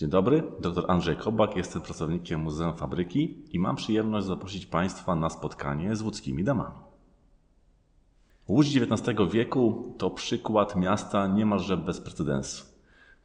Dzień 0.00 0.10
dobry, 0.10 0.42
dr 0.60 0.84
Andrzej 0.88 1.16
Kobak, 1.16 1.56
jestem 1.56 1.82
pracownikiem 1.82 2.40
Muzeum 2.40 2.76
Fabryki 2.76 3.38
i 3.52 3.58
mam 3.58 3.76
przyjemność 3.76 4.26
zaprosić 4.26 4.66
Państwa 4.66 5.14
na 5.14 5.30
spotkanie 5.30 5.96
z 5.96 6.02
łódzkimi 6.02 6.44
damami. 6.44 6.74
Łódź 8.48 8.76
XIX 8.76 9.18
wieku 9.32 9.94
to 9.98 10.10
przykład 10.10 10.76
miasta 10.76 11.26
niemalże 11.26 11.76
bez 11.76 12.00
precedensu. 12.00 12.64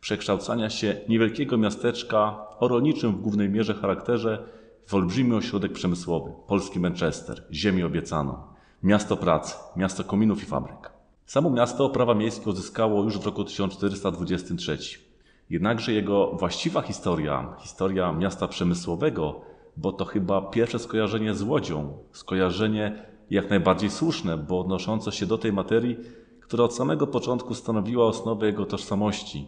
Przekształcania 0.01 0.69
się 0.69 1.01
niewielkiego 1.09 1.57
miasteczka 1.57 2.47
o 2.59 2.67
rolniczym 2.67 3.11
w 3.11 3.21
głównej 3.21 3.49
mierze 3.49 3.73
charakterze 3.73 4.47
w 4.85 4.93
olbrzymi 4.93 5.33
ośrodek 5.33 5.71
przemysłowy, 5.71 6.31
polski 6.47 6.79
Manchester, 6.79 7.43
ziemię 7.51 7.85
obiecaną, 7.85 8.37
miasto 8.83 9.17
pracy, 9.17 9.55
miasto 9.75 10.03
kominów 10.03 10.43
i 10.43 10.45
fabryk. 10.45 10.91
Samo 11.25 11.49
miasto 11.49 11.89
prawa 11.89 12.13
miejskie 12.13 12.49
uzyskało 12.49 13.03
już 13.03 13.19
w 13.19 13.25
roku 13.25 13.43
1423. 13.43 15.04
Jednakże 15.49 15.93
jego 15.93 16.31
właściwa 16.31 16.81
historia, 16.81 17.55
historia 17.59 18.11
miasta 18.13 18.47
przemysłowego, 18.47 19.41
bo 19.77 19.91
to 19.91 20.05
chyba 20.05 20.41
pierwsze 20.41 20.79
skojarzenie 20.79 21.33
z 21.33 21.41
Łodzią, 21.41 21.97
skojarzenie 22.11 23.05
jak 23.29 23.49
najbardziej 23.49 23.89
słuszne, 23.89 24.37
bo 24.37 24.59
odnoszące 24.59 25.11
się 25.11 25.25
do 25.25 25.37
tej 25.37 25.53
materii, 25.53 25.97
która 26.41 26.63
od 26.63 26.75
samego 26.75 27.07
początku 27.07 27.55
stanowiła 27.55 28.05
osnowę 28.05 28.45
jego 28.45 28.65
tożsamości. 28.65 29.45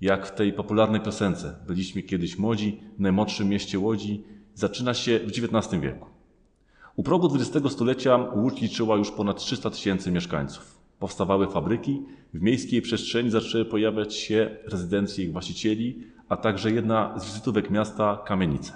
Jak 0.00 0.26
w 0.26 0.34
tej 0.34 0.52
popularnej 0.52 1.00
piosence 1.00 1.58
Byliśmy 1.66 2.02
kiedyś 2.02 2.38
młodzi 2.38 2.80
w 2.98 3.00
najmłodszym 3.00 3.48
mieście 3.48 3.78
Łodzi, 3.78 4.24
zaczyna 4.54 4.94
się 4.94 5.18
w 5.18 5.28
XIX 5.28 5.82
wieku. 5.82 6.06
U 6.96 7.02
progu 7.02 7.34
XX 7.34 7.72
stulecia 7.72 8.16
Łódź 8.16 8.60
liczyła 8.60 8.96
już 8.96 9.10
ponad 9.10 9.36
300 9.36 9.70
tysięcy 9.70 10.12
mieszkańców. 10.12 10.76
Powstawały 10.98 11.46
fabryki, 11.46 12.02
w 12.34 12.42
miejskiej 12.42 12.82
przestrzeni 12.82 13.30
zaczęły 13.30 13.64
pojawiać 13.64 14.14
się 14.14 14.56
rezydencje 14.64 15.24
ich 15.24 15.32
właścicieli, 15.32 16.02
a 16.28 16.36
także 16.36 16.70
jedna 16.70 17.18
z 17.18 17.24
wizytówek 17.24 17.70
miasta 17.70 18.22
kamienice. 18.26 18.72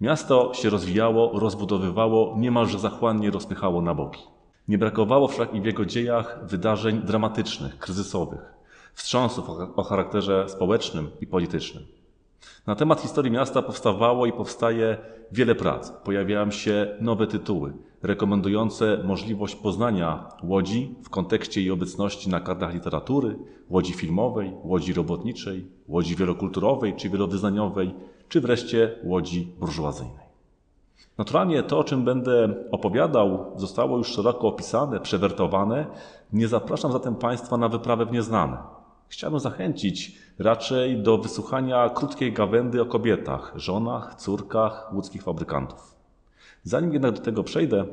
Miasto 0.00 0.54
się 0.54 0.70
rozwijało, 0.70 1.38
rozbudowywało, 1.38 2.34
niemalże 2.38 2.78
zachłannie 2.78 3.30
rozpychało 3.30 3.82
na 3.82 3.94
boki. 3.94 4.22
Nie 4.68 4.78
brakowało 4.78 5.28
wszak 5.28 5.54
i 5.54 5.60
w 5.60 5.64
jego 5.64 5.84
dziejach 5.84 6.40
wydarzeń 6.42 7.02
dramatycznych, 7.02 7.78
kryzysowych, 7.78 8.40
wstrząsów 8.94 9.48
o 9.76 9.82
charakterze 9.82 10.48
społecznym 10.48 11.10
i 11.20 11.26
politycznym. 11.26 11.84
Na 12.66 12.74
temat 12.74 13.00
historii 13.00 13.32
miasta 13.32 13.62
powstawało 13.62 14.26
i 14.26 14.32
powstaje 14.32 14.98
wiele 15.32 15.54
prac. 15.54 15.90
Pojawiają 15.90 16.50
się 16.50 16.96
nowe 17.00 17.26
tytuły 17.26 17.72
rekomendujące 18.04 18.98
możliwość 19.04 19.56
poznania 19.56 20.28
Łodzi 20.42 20.94
w 21.02 21.10
kontekście 21.10 21.60
jej 21.60 21.70
obecności 21.70 22.30
na 22.30 22.40
kartach 22.40 22.74
literatury, 22.74 23.38
Łodzi 23.70 23.92
filmowej, 23.92 24.52
Łodzi 24.64 24.92
robotniczej, 24.92 25.66
Łodzi 25.88 26.16
wielokulturowej 26.16 26.94
czy 26.94 27.10
wielowyznaniowej, 27.10 27.94
czy 28.28 28.40
wreszcie 28.40 28.98
Łodzi 29.04 29.52
burżuazyjnej. 29.60 30.24
Naturalnie 31.18 31.62
to, 31.62 31.78
o 31.78 31.84
czym 31.84 32.04
będę 32.04 32.54
opowiadał, 32.70 33.52
zostało 33.56 33.98
już 33.98 34.08
szeroko 34.08 34.48
opisane, 34.48 35.00
przewertowane. 35.00 35.86
Nie 36.32 36.48
zapraszam 36.48 36.92
zatem 36.92 37.14
Państwa 37.14 37.56
na 37.56 37.68
wyprawę 37.68 38.06
w 38.06 38.12
nieznane. 38.12 38.56
Chciałbym 39.08 39.40
zachęcić 39.40 40.18
raczej 40.38 41.02
do 41.02 41.18
wysłuchania 41.18 41.88
krótkiej 41.88 42.32
gawędy 42.32 42.82
o 42.82 42.86
kobietach, 42.86 43.52
żonach, 43.56 44.14
córkach 44.14 44.94
łódzkich 44.94 45.22
fabrykantów. 45.22 45.93
Zanim 46.64 46.92
jednak 46.92 47.14
do 47.14 47.20
tego 47.20 47.44
przejdę, 47.44 47.84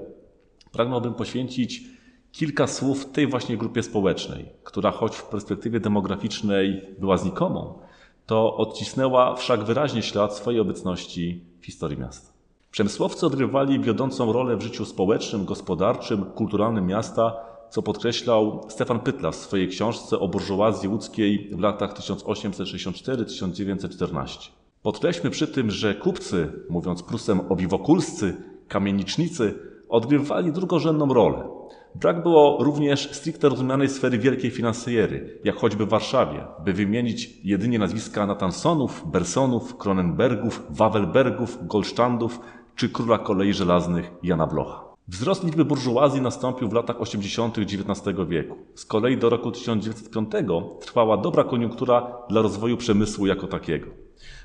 pragnąłbym 0.71 1.13
poświęcić 1.13 1.83
kilka 2.31 2.67
słów 2.67 3.05
tej 3.05 3.27
właśnie 3.27 3.57
grupie 3.57 3.83
społecznej, 3.83 4.45
która 4.63 4.91
choć 4.91 5.15
w 5.15 5.25
perspektywie 5.25 5.79
demograficznej 5.79 6.81
była 6.99 7.17
znikomą, 7.17 7.79
to 8.25 8.57
odcisnęła 8.57 9.35
wszak 9.35 9.63
wyraźnie 9.63 10.01
ślad 10.01 10.35
swojej 10.35 10.59
obecności 10.59 11.45
w 11.61 11.65
historii 11.65 11.97
miasta. 11.97 12.31
Przemysłowcy 12.71 13.25
odgrywali 13.25 13.79
wiodącą 13.79 14.33
rolę 14.33 14.57
w 14.57 14.61
życiu 14.61 14.85
społecznym, 14.85 15.45
gospodarczym, 15.45 16.25
kulturalnym 16.25 16.87
miasta, 16.87 17.35
co 17.69 17.81
podkreślał 17.81 18.65
Stefan 18.69 18.99
Pytla 18.99 19.31
w 19.31 19.35
swojej 19.35 19.67
książce 19.67 20.19
o 20.19 20.27
burżuazji 20.27 20.89
łódzkiej 20.89 21.49
w 21.55 21.59
latach 21.59 21.99
1864-1914. 21.99 24.49
Podkreślmy 24.81 25.29
przy 25.29 25.47
tym, 25.47 25.71
że 25.71 25.95
kupcy, 25.95 26.51
mówiąc 26.69 27.03
Prusem 27.03 27.41
obiwokulscy, 27.49 28.50
kamienicznicy, 28.71 29.53
odgrywali 29.89 30.51
drugorzędną 30.51 31.13
rolę. 31.13 31.49
Brak 31.95 32.23
było 32.23 32.63
również 32.63 33.11
stricte 33.11 33.49
rozumianej 33.49 33.89
sfery 33.89 34.17
wielkiej 34.17 34.51
finansejery, 34.51 35.39
jak 35.43 35.55
choćby 35.55 35.85
w 35.85 35.89
Warszawie, 35.89 36.45
by 36.65 36.73
wymienić 36.73 37.39
jedynie 37.43 37.79
nazwiska 37.79 38.25
Natansonów, 38.25 39.03
Bersonów, 39.11 39.77
Kronenbergów, 39.77 40.63
Wawelbergów, 40.69 41.67
Goldstandów 41.67 42.39
czy 42.75 42.89
króla 42.89 43.17
kolei 43.17 43.53
żelaznych 43.53 44.11
Jana 44.23 44.47
Blocha. 44.47 44.91
Wzrost 45.07 45.43
liczby 45.43 45.65
burżuazji 45.65 46.21
nastąpił 46.21 46.69
w 46.69 46.73
latach 46.73 47.01
80. 47.01 47.57
XIX 47.57 48.17
wieku. 48.27 48.55
Z 48.75 48.85
kolei 48.85 49.17
do 49.17 49.29
roku 49.29 49.51
1905 49.51 50.31
trwała 50.79 51.17
dobra 51.17 51.43
koniunktura 51.43 52.17
dla 52.29 52.41
rozwoju 52.41 52.77
przemysłu 52.77 53.27
jako 53.27 53.47
takiego. 53.47 53.87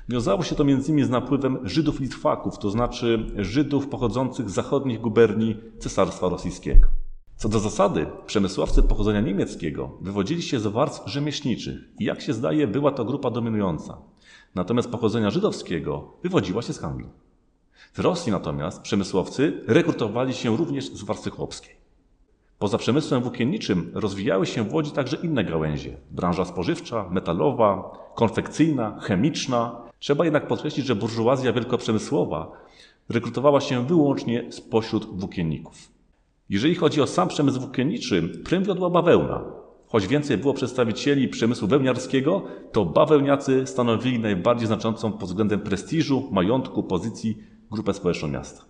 Wiązało 0.09 0.43
się 0.43 0.55
to 0.55 0.63
m.in. 0.63 1.05
z 1.05 1.09
napływem 1.09 1.57
Żydów 1.63 1.99
Litwaków, 1.99 2.57
to 2.57 2.69
znaczy 2.69 3.25
Żydów 3.37 3.87
pochodzących 3.87 4.49
z 4.49 4.53
zachodnich 4.53 5.01
guberni 5.01 5.57
Cesarstwa 5.79 6.29
Rosyjskiego. 6.29 6.87
Co 7.35 7.49
do 7.49 7.59
zasady, 7.59 8.05
przemysłowcy 8.25 8.83
pochodzenia 8.83 9.21
niemieckiego 9.21 9.97
wywodzili 10.01 10.41
się 10.41 10.59
z 10.59 10.67
warstw 10.67 11.07
rzemieślniczych 11.07 11.77
i 11.99 12.03
jak 12.03 12.21
się 12.21 12.33
zdaje, 12.33 12.67
była 12.67 12.91
to 12.91 13.05
grupa 13.05 13.31
dominująca. 13.31 13.97
Natomiast 14.55 14.89
pochodzenia 14.89 15.29
żydowskiego 15.29 16.13
wywodziła 16.23 16.61
się 16.61 16.73
z 16.73 16.79
handlu. 16.79 17.09
W 17.93 17.99
Rosji 17.99 18.31
natomiast 18.31 18.81
przemysłowcy 18.81 19.63
rekrutowali 19.67 20.33
się 20.33 20.57
również 20.57 20.91
z 20.91 21.03
warstwy 21.03 21.29
chłopskiej. 21.29 21.75
Poza 22.59 22.77
przemysłem 22.77 23.21
włókienniczym 23.21 23.91
rozwijały 23.93 24.45
się 24.45 24.63
w 24.63 24.73
Łodzi 24.73 24.91
także 24.91 25.17
inne 25.23 25.43
gałęzie. 25.43 25.97
Branża 26.11 26.45
spożywcza, 26.45 27.09
metalowa, 27.09 27.91
konfekcyjna, 28.15 28.99
chemiczna. 28.99 29.86
Trzeba 29.99 30.25
jednak 30.25 30.47
podkreślić, 30.47 30.85
że 30.85 30.95
burżuazja 30.95 31.53
wielkoprzemysłowa 31.53 32.51
rekrutowała 33.09 33.61
się 33.61 33.87
wyłącznie 33.87 34.47
spośród 34.49 35.19
włókienników. 35.19 35.91
Jeżeli 36.49 36.75
chodzi 36.75 37.01
o 37.01 37.07
sam 37.07 37.27
przemysł 37.27 37.59
włókienniczy, 37.59 38.29
prym 38.45 38.63
wiodła 38.63 38.89
bawełna. 38.89 39.43
Choć 39.87 40.07
więcej 40.07 40.37
było 40.37 40.53
przedstawicieli 40.53 41.27
przemysłu 41.27 41.67
wełniarskiego, 41.67 42.43
to 42.71 42.85
bawełniacy 42.85 43.67
stanowili 43.67 44.19
najbardziej 44.19 44.67
znaczącą 44.67 45.11
pod 45.11 45.29
względem 45.29 45.59
prestiżu, 45.59 46.29
majątku, 46.31 46.83
pozycji 46.83 47.37
grupę 47.71 47.93
społeczną 47.93 48.27
miasta. 48.27 48.65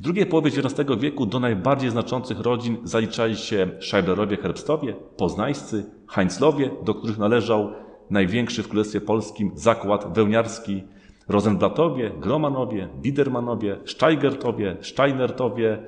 W 0.00 0.02
drugiej 0.02 0.26
połowie 0.26 0.50
XIX 0.50 1.00
wieku 1.00 1.26
do 1.26 1.40
najbardziej 1.40 1.90
znaczących 1.90 2.40
rodzin 2.40 2.76
zaliczali 2.84 3.36
się 3.36 3.70
Scheiblerowie 3.80 4.36
Herbstowie, 4.36 4.92
Poznańscy, 5.16 5.84
Heinzlowie, 6.08 6.70
do 6.84 6.94
których 6.94 7.18
należał 7.18 7.72
największy 8.10 8.62
w 8.62 8.68
Królestwie 8.68 9.00
Polskim 9.00 9.50
zakład 9.54 10.14
wełniarski, 10.14 10.82
Rosenblattowie, 11.28 12.10
Gromanowie, 12.20 12.88
Biedermanowie, 13.00 13.78
Steigertowie, 13.84 14.76
Steinertowie, 14.80 15.78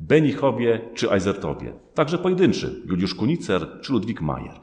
Benichowie 0.00 0.80
czy 0.94 1.10
Eisertowie. 1.10 1.72
Także 1.94 2.18
pojedynczy 2.18 2.82
Juliusz 2.86 3.14
Kunicer 3.14 3.80
czy 3.80 3.92
Ludwik 3.92 4.20
Mayer. 4.20 4.60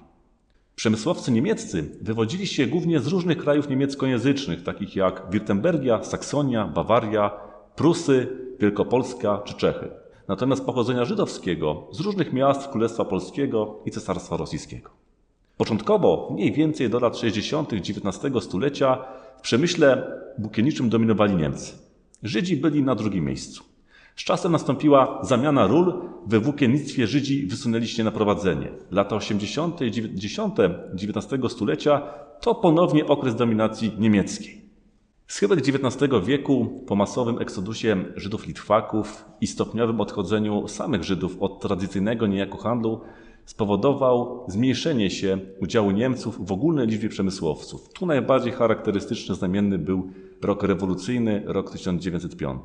Przemysłowcy 0.75 1.31
niemieccy 1.31 1.97
wywodzili 2.01 2.47
się 2.47 2.67
głównie 2.67 2.99
z 2.99 3.07
różnych 3.07 3.37
krajów 3.37 3.69
niemieckojęzycznych, 3.69 4.63
takich 4.63 4.95
jak 4.95 5.23
Wirtembergia, 5.31 6.03
Saksonia, 6.03 6.67
Bawaria, 6.67 7.31
Prusy, 7.75 8.27
Wielkopolska 8.59 9.41
czy 9.45 9.53
Czechy. 9.53 9.89
Natomiast 10.27 10.65
pochodzenia 10.65 11.05
żydowskiego 11.05 11.87
z 11.91 11.99
różnych 11.99 12.33
miast 12.33 12.67
Królestwa 12.67 13.05
Polskiego 13.05 13.79
i 13.85 13.91
Cesarstwa 13.91 14.37
Rosyjskiego. 14.37 15.04
Początkowo, 15.57 16.29
mniej 16.33 16.51
więcej 16.51 16.89
do 16.89 16.99
lat 16.99 17.17
60. 17.17 17.73
XIX 17.73 18.43
stulecia, 18.43 18.97
w 19.37 19.41
przemyśle 19.41 20.07
bukienniczym 20.37 20.89
dominowali 20.89 21.35
Niemcy. 21.35 21.73
Żydzi 22.23 22.57
byli 22.57 22.83
na 22.83 22.95
drugim 22.95 23.25
miejscu. 23.25 23.63
Z 24.15 24.23
czasem 24.23 24.51
nastąpiła 24.51 25.19
zamiana 25.23 25.67
ról. 25.67 25.93
We 26.27 26.39
włókiennictwie 26.39 27.07
Żydzi 27.07 27.47
wysunęli 27.47 27.87
się 27.87 28.03
na 28.03 28.11
prowadzenie. 28.11 28.71
Lata 28.91 29.15
80. 29.15 29.81
i 29.81 29.91
90. 29.91 30.57
XIX 30.93 31.51
stulecia 31.51 32.01
to 32.41 32.55
ponownie 32.55 33.05
okres 33.05 33.35
dominacji 33.35 33.91
niemieckiej. 33.99 34.61
Schyłek 35.27 35.59
XIX 35.59 36.11
wieku 36.25 36.83
po 36.87 36.95
masowym 36.95 37.41
eksodusie 37.41 38.05
Żydów 38.15 38.47
Litwaków 38.47 39.25
i 39.41 39.47
stopniowym 39.47 40.01
odchodzeniu 40.01 40.67
samych 40.67 41.03
Żydów 41.03 41.37
od 41.39 41.61
tradycyjnego 41.61 42.27
niejako 42.27 42.57
handlu 42.57 43.01
spowodował 43.45 44.45
zmniejszenie 44.47 45.09
się 45.09 45.37
udziału 45.61 45.91
Niemców 45.91 46.47
w 46.47 46.51
ogólnej 46.51 46.87
liczbie 46.87 47.09
przemysłowców. 47.09 47.89
Tu 47.93 48.05
najbardziej 48.05 48.53
charakterystyczny, 48.53 49.35
znamienny 49.35 49.77
był 49.77 50.09
rok 50.41 50.63
rewolucyjny, 50.63 51.43
rok 51.45 51.71
1905. 51.71 52.61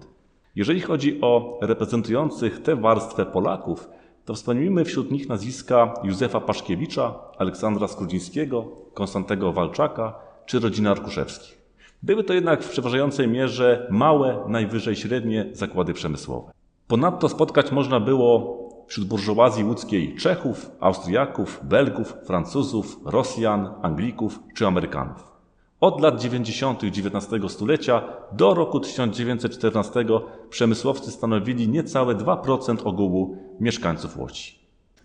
Jeżeli 0.57 0.81
chodzi 0.81 1.21
o 1.21 1.59
reprezentujących 1.63 2.63
tę 2.63 2.77
warstwę 2.77 3.27
Polaków, 3.27 3.89
to 4.25 4.35
wspomnimy 4.35 4.85
wśród 4.85 5.11
nich 5.11 5.29
nazwiska 5.29 5.95
Józefa 6.05 6.41
Paszkiewicza, 6.41 7.15
Aleksandra 7.39 7.89
Skrudzińskiego, 7.89 8.69
Konstantego 8.95 9.53
Walczaka 9.53 10.15
czy 10.47 10.61
rodziny 10.61 10.91
Arkuszewskich. 10.91 11.61
Były 12.03 12.25
to 12.25 12.35
jednak 12.35 12.63
w 12.63 12.71
przeważającej 12.71 13.29
mierze 13.29 13.87
małe, 13.91 14.45
najwyżej 14.49 14.97
średnie 14.97 15.47
zakłady 15.53 15.95
przemysłowe. 15.95 16.53
Ponadto 16.87 17.29
spotkać 17.29 17.73
można 17.73 18.01
było 18.01 18.60
wśród 18.91 19.09
burżuazji 19.09 19.65
łódzkiej 19.65 20.17
Czechów, 20.17 20.71
Austriaków, 20.81 21.61
Belgów, 21.63 22.15
Francuzów, 22.27 23.01
Rosjan, 23.05 23.75
Anglików 23.83 24.39
czy 24.55 24.67
Amerykanów. 24.67 25.33
Od 25.81 26.01
lat 26.01 26.21
90. 26.21 26.85
XIX 26.85 27.53
stulecia 27.53 28.03
do 28.33 28.55
roku 28.55 28.81
1914 28.81 30.05
przemysłowcy 30.51 31.11
stanowili 31.11 31.69
niecałe 31.69 32.15
2% 32.15 32.77
ogółu 32.85 33.37
mieszkańców 33.61 34.17
Łodzi. 34.17 34.59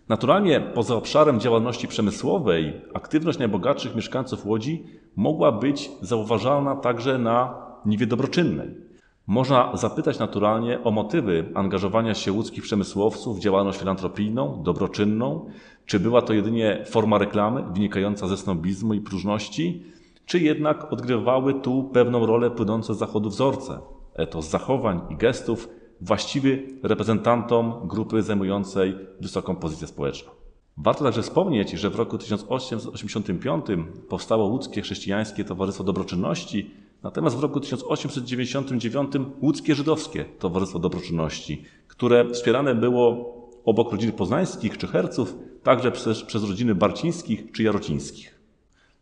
Naturalnie 0.08 0.60
poza 0.60 0.94
obszarem 0.94 1.40
działalności 1.40 1.88
przemysłowej 1.88 2.80
aktywność 2.94 3.38
najbogatszych 3.38 3.94
mieszkańców 3.94 4.46
Łodzi 4.46 4.84
mogła 5.16 5.52
być 5.52 5.90
zauważalna 6.02 6.76
także 6.76 7.18
na 7.18 7.66
niwie 7.84 8.06
dobroczynnej. 8.06 8.85
Można 9.26 9.76
zapytać 9.76 10.18
naturalnie 10.18 10.84
o 10.84 10.90
motywy 10.90 11.52
angażowania 11.54 12.14
się 12.14 12.32
łódzkich 12.32 12.62
przemysłowców 12.62 13.36
w 13.36 13.40
działalność 13.40 13.78
filantropijną, 13.78 14.62
dobroczynną, 14.62 15.46
czy 15.86 16.00
była 16.00 16.22
to 16.22 16.32
jedynie 16.32 16.84
forma 16.86 17.18
reklamy 17.18 17.64
wynikająca 17.72 18.28
ze 18.28 18.36
snobizmu 18.36 18.94
i 18.94 19.00
próżności, 19.00 19.84
czy 20.26 20.38
jednak 20.38 20.92
odgrywały 20.92 21.54
tu 21.54 21.90
pewną 21.92 22.26
rolę 22.26 22.50
płynące 22.50 22.94
z 22.94 22.98
zachodu 22.98 23.28
wzorce, 23.28 23.78
etos 24.14 24.50
zachowań 24.50 25.00
i 25.10 25.16
gestów 25.16 25.68
właściwy 26.00 26.62
reprezentantom 26.82 27.74
grupy 27.84 28.22
zajmującej 28.22 28.96
wysoką 29.20 29.56
pozycję 29.56 29.86
społeczną. 29.86 30.30
Warto 30.76 31.04
także 31.04 31.22
wspomnieć, 31.22 31.70
że 31.70 31.90
w 31.90 31.94
roku 31.94 32.18
1885 32.18 33.66
powstało 34.08 34.46
Łódzkie 34.46 34.82
Chrześcijańskie 34.82 35.44
Towarzystwo 35.44 35.84
Dobroczynności, 35.84 36.70
natomiast 37.02 37.36
w 37.36 37.42
roku 37.42 37.60
1899 37.60 39.12
Łódzkie 39.42 39.74
Żydowskie 39.74 40.24
Towarzystwo 40.24 40.78
Dobroczynności, 40.78 41.64
które 41.88 42.30
wspierane 42.30 42.74
było 42.74 43.36
obok 43.64 43.92
rodzin 43.92 44.12
poznańskich 44.12 44.78
czy 44.78 44.86
herców, 44.86 45.36
także 45.62 45.92
przez, 45.92 46.22
przez 46.22 46.44
rodziny 46.44 46.74
barcińskich 46.74 47.52
czy 47.52 47.62
jarocińskich. 47.62 48.40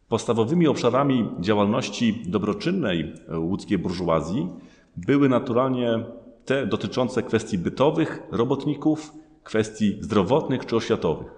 Podstawowymi 0.08 0.68
obszarami 0.68 1.28
działalności 1.40 2.22
dobroczynnej 2.26 3.12
łódzkiej 3.38 3.78
burżuazji 3.78 4.48
były 4.96 5.28
naturalnie 5.28 6.04
te 6.44 6.66
dotyczące 6.66 7.22
kwestii 7.22 7.58
bytowych, 7.58 8.22
robotników, 8.30 9.12
kwestii 9.42 9.98
zdrowotnych 10.00 10.66
czy 10.66 10.76
oświatowych. 10.76 11.32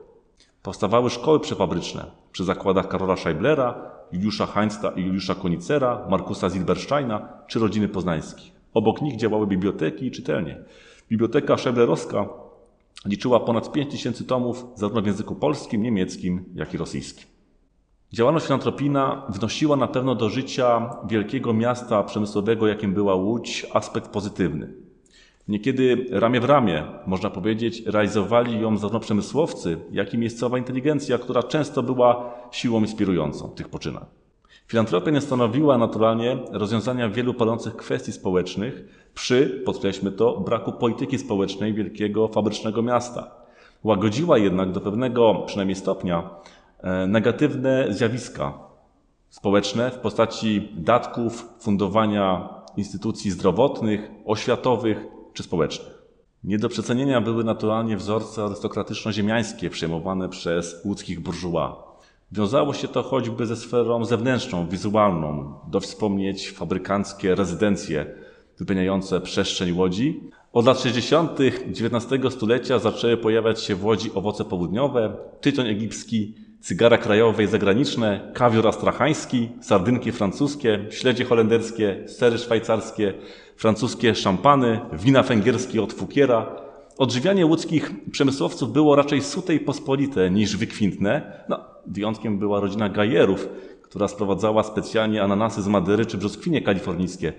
Powstawały 0.62 1.10
szkoły 1.10 1.40
przefabryczne 1.40 2.04
przy 2.32 2.44
zakładach 2.44 2.88
Karola 2.88 3.16
Scheiblera, 3.16 3.95
Juliusza 4.12 4.46
Heinsta 4.46 4.90
i 4.90 5.02
Juliusza 5.02 5.34
Konicera, 5.34 6.06
Markusa 6.10 6.48
Zilbersteina 6.48 7.28
czy 7.46 7.58
rodziny 7.58 7.88
poznańskich. 7.88 8.52
Obok 8.74 9.02
nich 9.02 9.16
działały 9.16 9.46
biblioteki 9.46 10.06
i 10.06 10.10
czytelnie. 10.10 10.58
Biblioteka 11.10 11.56
Scheiblerowska 11.56 12.28
liczyła 13.04 13.40
ponad 13.40 13.72
5000 13.72 14.24
tomów 14.24 14.66
zarówno 14.74 15.02
w 15.02 15.06
języku 15.06 15.34
polskim, 15.34 15.82
niemieckim, 15.82 16.44
jak 16.54 16.74
i 16.74 16.78
rosyjskim. 16.78 17.26
Działalność 18.12 18.46
filantropijna 18.46 19.26
wnosiła 19.28 19.76
na 19.76 19.88
pewno 19.88 20.14
do 20.14 20.28
życia 20.28 20.90
wielkiego 21.08 21.52
miasta 21.52 22.02
przemysłowego, 22.02 22.66
jakim 22.66 22.94
była 22.94 23.14
Łódź, 23.14 23.66
aspekt 23.72 24.10
pozytywny. 24.10 24.85
Niekiedy 25.48 26.06
ramię 26.10 26.40
w 26.40 26.44
ramię, 26.44 26.84
można 27.06 27.30
powiedzieć, 27.30 27.82
realizowali 27.86 28.60
ją 28.60 28.76
zarówno 28.76 29.00
przemysłowcy, 29.00 29.78
jak 29.92 30.14
i 30.14 30.18
miejscowa 30.18 30.58
inteligencja, 30.58 31.18
która 31.18 31.42
często 31.42 31.82
była 31.82 32.34
siłą 32.50 32.80
inspirującą 32.80 33.48
tych 33.48 33.68
poczynań. 33.68 34.04
Filantropia 34.68 35.10
nie 35.10 35.20
stanowiła 35.20 35.78
naturalnie 35.78 36.38
rozwiązania 36.50 37.08
wielu 37.08 37.34
palących 37.34 37.76
kwestii 37.76 38.12
społecznych 38.12 38.84
przy, 39.14 39.62
podkreślmy 39.64 40.12
to, 40.12 40.40
braku 40.40 40.72
polityki 40.72 41.18
społecznej 41.18 41.74
wielkiego 41.74 42.28
fabrycznego 42.28 42.82
miasta. 42.82 43.30
Łagodziła 43.84 44.38
jednak 44.38 44.72
do 44.72 44.80
pewnego, 44.80 45.34
przynajmniej 45.46 45.76
stopnia, 45.76 46.30
e, 46.80 47.06
negatywne 47.06 47.86
zjawiska 47.90 48.58
społeczne 49.28 49.90
w 49.90 49.98
postaci 49.98 50.68
datków, 50.76 51.48
fundowania 51.58 52.48
instytucji 52.76 53.30
zdrowotnych, 53.30 54.10
oświatowych, 54.24 55.15
czy 55.36 55.42
społecznych. 55.42 56.02
Nie 56.44 56.58
do 56.58 56.68
przecenienia 56.68 57.20
były 57.20 57.44
naturalnie 57.44 57.96
wzorce 57.96 58.42
arystokratyczno-ziemiańskie 58.42 59.70
przejmowane 59.70 60.28
przez 60.28 60.84
łódzkich 60.84 61.20
burżuła. 61.20 61.86
Wiązało 62.32 62.74
się 62.74 62.88
to 62.88 63.02
choćby 63.02 63.46
ze 63.46 63.56
sferą 63.56 64.04
zewnętrzną, 64.04 64.68
wizualną. 64.68 65.54
Do 65.68 65.80
wspomnieć 65.80 66.50
fabrykanckie 66.50 67.34
rezydencje 67.34 68.06
wypełniające 68.58 69.20
przestrzeń 69.20 69.72
Łodzi. 69.72 70.20
Od 70.52 70.66
lat 70.66 70.80
60. 70.80 71.38
XIX 71.40 72.34
stulecia 72.34 72.78
zaczęły 72.78 73.16
pojawiać 73.16 73.62
się 73.62 73.74
w 73.74 73.84
Łodzi 73.84 74.14
owoce 74.14 74.44
południowe, 74.44 75.16
tytoń 75.40 75.68
egipski, 75.68 76.34
cygara 76.60 76.98
krajowe 76.98 77.44
i 77.44 77.46
zagraniczne, 77.46 78.32
kawior 78.34 78.68
astrachański, 78.68 79.48
sardynki 79.60 80.12
francuskie, 80.12 80.86
śledzie 80.90 81.24
holenderskie, 81.24 82.04
sery 82.08 82.38
szwajcarskie, 82.38 83.14
francuskie 83.56 84.14
szampany, 84.14 84.80
wina 84.92 85.22
węgierskie 85.22 85.82
od 85.82 85.92
Fukiera. 85.92 86.46
Odżywianie 86.98 87.46
łódzkich 87.46 88.10
przemysłowców 88.10 88.72
było 88.72 88.96
raczej 88.96 89.22
sute 89.22 89.54
i 89.54 89.60
pospolite 89.60 90.30
niż 90.30 90.56
wykwintne. 90.56 91.44
No, 91.48 91.64
wyjątkiem 91.86 92.38
była 92.38 92.60
rodzina 92.60 92.88
Gajerów, 92.88 93.48
która 93.82 94.08
sprowadzała 94.08 94.62
specjalnie 94.62 95.22
ananasy 95.22 95.62
z 95.62 95.68
Madery 95.68 96.06
czy 96.06 96.18
brzoskwinie 96.18 96.62
kalifornijskie. 96.62 97.32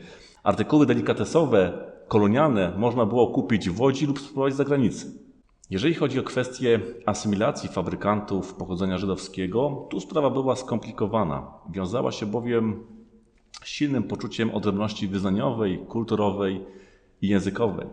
Artykuły 0.43 0.85
delikatesowe, 0.85 1.73
kolonialne 2.07 2.73
można 2.77 3.05
było 3.05 3.27
kupić 3.27 3.69
w 3.69 3.81
Łodzi 3.81 4.05
lub 4.05 4.19
sprowadzić 4.19 4.55
z 4.55 4.57
zagranicy. 4.57 5.26
Jeżeli 5.69 5.93
chodzi 5.93 6.19
o 6.19 6.23
kwestię 6.23 6.79
asymilacji 7.05 7.69
fabrykantów 7.69 8.53
pochodzenia 8.53 8.97
żydowskiego, 8.97 9.87
tu 9.89 9.99
sprawa 9.99 10.29
była 10.29 10.55
skomplikowana. 10.55 11.51
Wiązała 11.69 12.11
się 12.11 12.25
bowiem 12.25 12.83
z 13.63 13.67
silnym 13.67 14.03
poczuciem 14.03 14.51
odrębności 14.51 15.07
wyznaniowej, 15.07 15.79
kulturowej 15.87 16.65
i 17.21 17.27
językowej. 17.27 17.87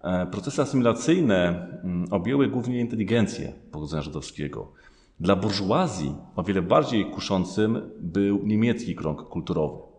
E, 0.00 0.26
procesy 0.26 0.62
asymilacyjne 0.62 1.68
mm, 1.84 2.06
objęły 2.10 2.48
głównie 2.48 2.80
inteligencję 2.80 3.52
pochodzenia 3.72 4.02
żydowskiego. 4.02 4.72
Dla 5.20 5.36
burżuazji 5.36 6.14
o 6.36 6.42
wiele 6.42 6.62
bardziej 6.62 7.10
kuszącym 7.10 7.90
był 8.00 8.46
niemiecki 8.46 8.94
krąg 8.94 9.22
kulturowy. 9.22 9.89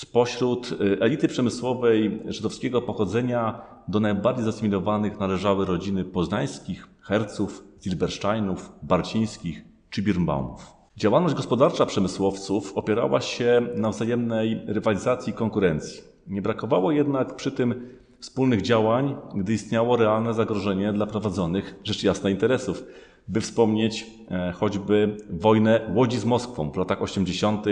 Spośród 0.00 0.72
e, 0.72 1.02
elity 1.02 1.28
przemysłowej 1.28 2.22
żydowskiego 2.26 2.82
pochodzenia 2.82 3.62
do 3.88 4.00
najbardziej 4.00 4.44
zasymilowanych 4.44 5.20
należały 5.20 5.66
rodziny 5.66 6.04
poznańskich, 6.04 6.88
herców, 7.00 7.64
Zilbersteinów, 7.82 8.72
Barcińskich 8.82 9.64
czy 9.90 10.02
Birnbaumów. 10.02 10.72
Działalność 10.96 11.34
gospodarcza 11.34 11.86
przemysłowców 11.86 12.72
opierała 12.74 13.20
się 13.20 13.62
na 13.76 13.90
wzajemnej 13.90 14.62
rywalizacji 14.66 15.30
i 15.30 15.36
konkurencji. 15.36 16.00
Nie 16.26 16.42
brakowało 16.42 16.92
jednak 16.92 17.36
przy 17.36 17.52
tym 17.52 17.88
wspólnych 18.20 18.62
działań, 18.62 19.16
gdy 19.34 19.52
istniało 19.52 19.96
realne 19.96 20.34
zagrożenie 20.34 20.92
dla 20.92 21.06
prowadzonych, 21.06 21.74
rzecz 21.84 22.02
jasna, 22.02 22.30
interesów. 22.30 22.84
By 23.28 23.40
wspomnieć 23.40 24.06
e, 24.30 24.52
choćby 24.52 25.16
wojnę 25.30 25.90
Łodzi 25.94 26.18
z 26.18 26.24
Moskwą 26.24 26.70
w 26.70 26.76
latach 26.76 27.02
80. 27.02 27.66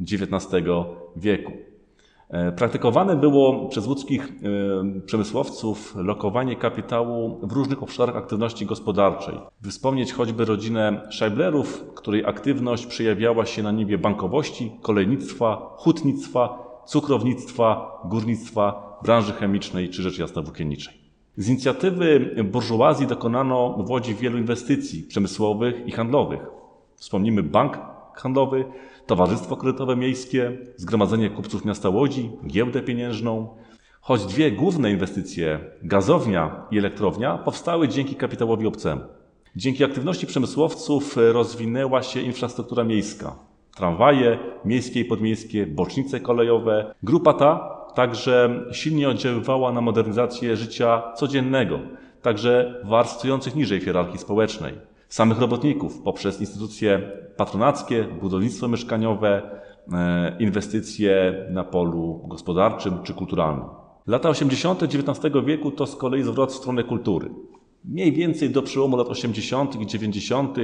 XIX 0.00 0.46
wieku. 1.16 1.69
E, 2.30 2.52
praktykowane 2.52 3.16
było 3.16 3.68
przez 3.68 3.86
łódzkich 3.86 4.32
e, 4.96 5.00
przemysłowców 5.00 5.94
lokowanie 5.96 6.56
kapitału 6.56 7.40
w 7.42 7.52
różnych 7.52 7.82
obszarach 7.82 8.16
aktywności 8.16 8.66
gospodarczej. 8.66 9.34
Wspomnieć 9.68 10.12
choćby 10.12 10.44
rodzinę 10.44 11.08
Scheiblerów, 11.10 11.84
której 11.94 12.24
aktywność 12.24 12.86
przejawiała 12.86 13.46
się 13.46 13.62
na 13.62 13.72
niebie 13.72 13.98
bankowości, 13.98 14.72
kolejnictwa, 14.82 15.74
hutnictwa, 15.76 16.58
cukrownictwa, 16.86 18.00
górnictwa, 18.04 18.98
branży 19.04 19.32
chemicznej 19.32 19.88
czy 19.88 20.02
rzecz 20.02 20.18
jasna 20.18 20.42
włókienniczej. 20.42 20.94
Z 21.36 21.48
inicjatywy 21.48 22.34
burżuazji 22.44 23.06
dokonano 23.06 23.72
w 23.86 23.90
Łodzi 23.90 24.14
wielu 24.14 24.38
inwestycji 24.38 25.02
przemysłowych 25.02 25.86
i 25.86 25.92
handlowych. 25.92 26.40
Wspomnimy 26.96 27.42
bank 27.42 27.78
handlowy, 28.14 28.64
Towarzystwo 29.10 29.56
Kredytowe 29.56 29.96
Miejskie, 29.96 30.58
Zgromadzenie 30.76 31.30
Kupców 31.30 31.64
Miasta 31.64 31.88
Łodzi, 31.88 32.30
Giełdę 32.46 32.82
Pieniężną. 32.82 33.48
Choć 34.00 34.26
dwie 34.26 34.52
główne 34.52 34.90
inwestycje, 34.90 35.60
gazownia 35.82 36.66
i 36.70 36.78
elektrownia, 36.78 37.38
powstały 37.38 37.88
dzięki 37.88 38.14
kapitałowi 38.14 38.66
obcemu. 38.66 39.00
Dzięki 39.56 39.84
aktywności 39.84 40.26
przemysłowców 40.26 41.16
rozwinęła 41.16 42.02
się 42.02 42.20
infrastruktura 42.20 42.84
miejska. 42.84 43.36
Tramwaje, 43.76 44.38
miejskie 44.64 45.00
i 45.00 45.04
podmiejskie, 45.04 45.66
bocznice 45.66 46.20
kolejowe. 46.20 46.94
Grupa 47.02 47.32
ta 47.32 47.76
także 47.94 48.64
silnie 48.72 49.08
oddziaływała 49.08 49.72
na 49.72 49.80
modernizację 49.80 50.56
życia 50.56 51.02
codziennego, 51.16 51.78
także 52.22 52.82
warstw 52.84 53.54
niżej 53.54 53.80
w 53.80 53.84
hierarchii 53.84 54.18
społecznej 54.18 54.89
samych 55.10 55.38
robotników 55.38 56.02
poprzez 56.02 56.40
instytucje 56.40 57.12
patronackie, 57.36 58.04
budownictwo 58.20 58.68
mieszkaniowe, 58.68 59.60
e, 59.92 60.36
inwestycje 60.38 61.34
na 61.50 61.64
polu 61.64 62.20
gospodarczym 62.28 63.02
czy 63.02 63.14
kulturalnym. 63.14 63.64
Lata 64.06 64.28
80. 64.28 64.82
XIX 64.82 65.34
wieku 65.44 65.70
to 65.70 65.86
z 65.86 65.96
kolei 65.96 66.22
zwrot 66.22 66.52
w 66.52 66.54
stronę 66.54 66.84
kultury. 66.84 67.30
Mniej 67.84 68.12
więcej 68.12 68.50
do 68.50 68.62
przełomu 68.62 68.96
lat 68.96 69.08
80. 69.08 69.80
i 69.80 69.86
90. 69.86 70.56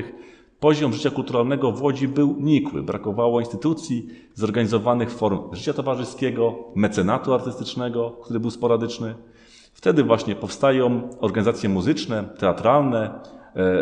poziom 0.61 0.93
życia 0.93 1.11
kulturalnego 1.11 1.73
w 1.73 1.83
Łodzi 1.83 2.09
był 2.09 2.37
nikły. 2.41 2.83
Brakowało 2.83 3.41
instytucji, 3.41 4.09
zorganizowanych 4.35 5.11
form 5.11 5.39
życia 5.53 5.73
towarzyskiego, 5.73 6.55
mecenatu 6.75 7.35
artystycznego, 7.35 8.11
który 8.11 8.41
był 8.41 8.51
sporadyczny. 8.51 9.15
Wtedy 9.73 10.05
właśnie 10.05 10.35
powstają 10.35 11.09
organizacje 11.21 11.69
muzyczne, 11.69 12.25
teatralne, 12.39 13.21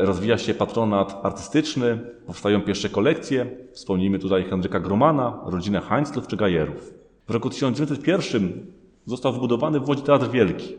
rozwija 0.02 0.38
się 0.38 0.54
patronat 0.54 1.21
artystyczny, 1.23 1.99
powstają 2.26 2.62
pierwsze 2.62 2.88
kolekcje. 2.88 3.47
Wspomnijmy 3.73 4.19
tutaj 4.19 4.45
Henryka 4.45 4.81
Gromana, 4.81 5.40
rodzinę 5.47 5.81
Heinzlów 5.81 6.26
czy 6.26 6.37
Gajerów. 6.37 6.95
W 7.28 7.31
roku 7.31 7.50
1901 7.50 8.66
został 9.07 9.33
wybudowany 9.33 9.81
w 9.81 9.88
Łodzi 9.88 10.02
Teatr 10.02 10.31
Wielki. 10.31 10.76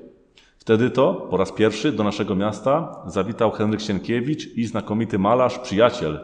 Wtedy 0.58 0.90
to 0.90 1.28
po 1.30 1.38
raz 1.38 1.52
pierwszy 1.52 1.92
do 1.92 2.04
naszego 2.04 2.36
miasta 2.36 3.02
zawitał 3.08 3.52
Henryk 3.52 3.82
Sienkiewicz 3.82 4.58
i 4.58 4.66
znakomity 4.66 5.20
malarz, 5.20 5.60
przyjaciel 5.60 6.20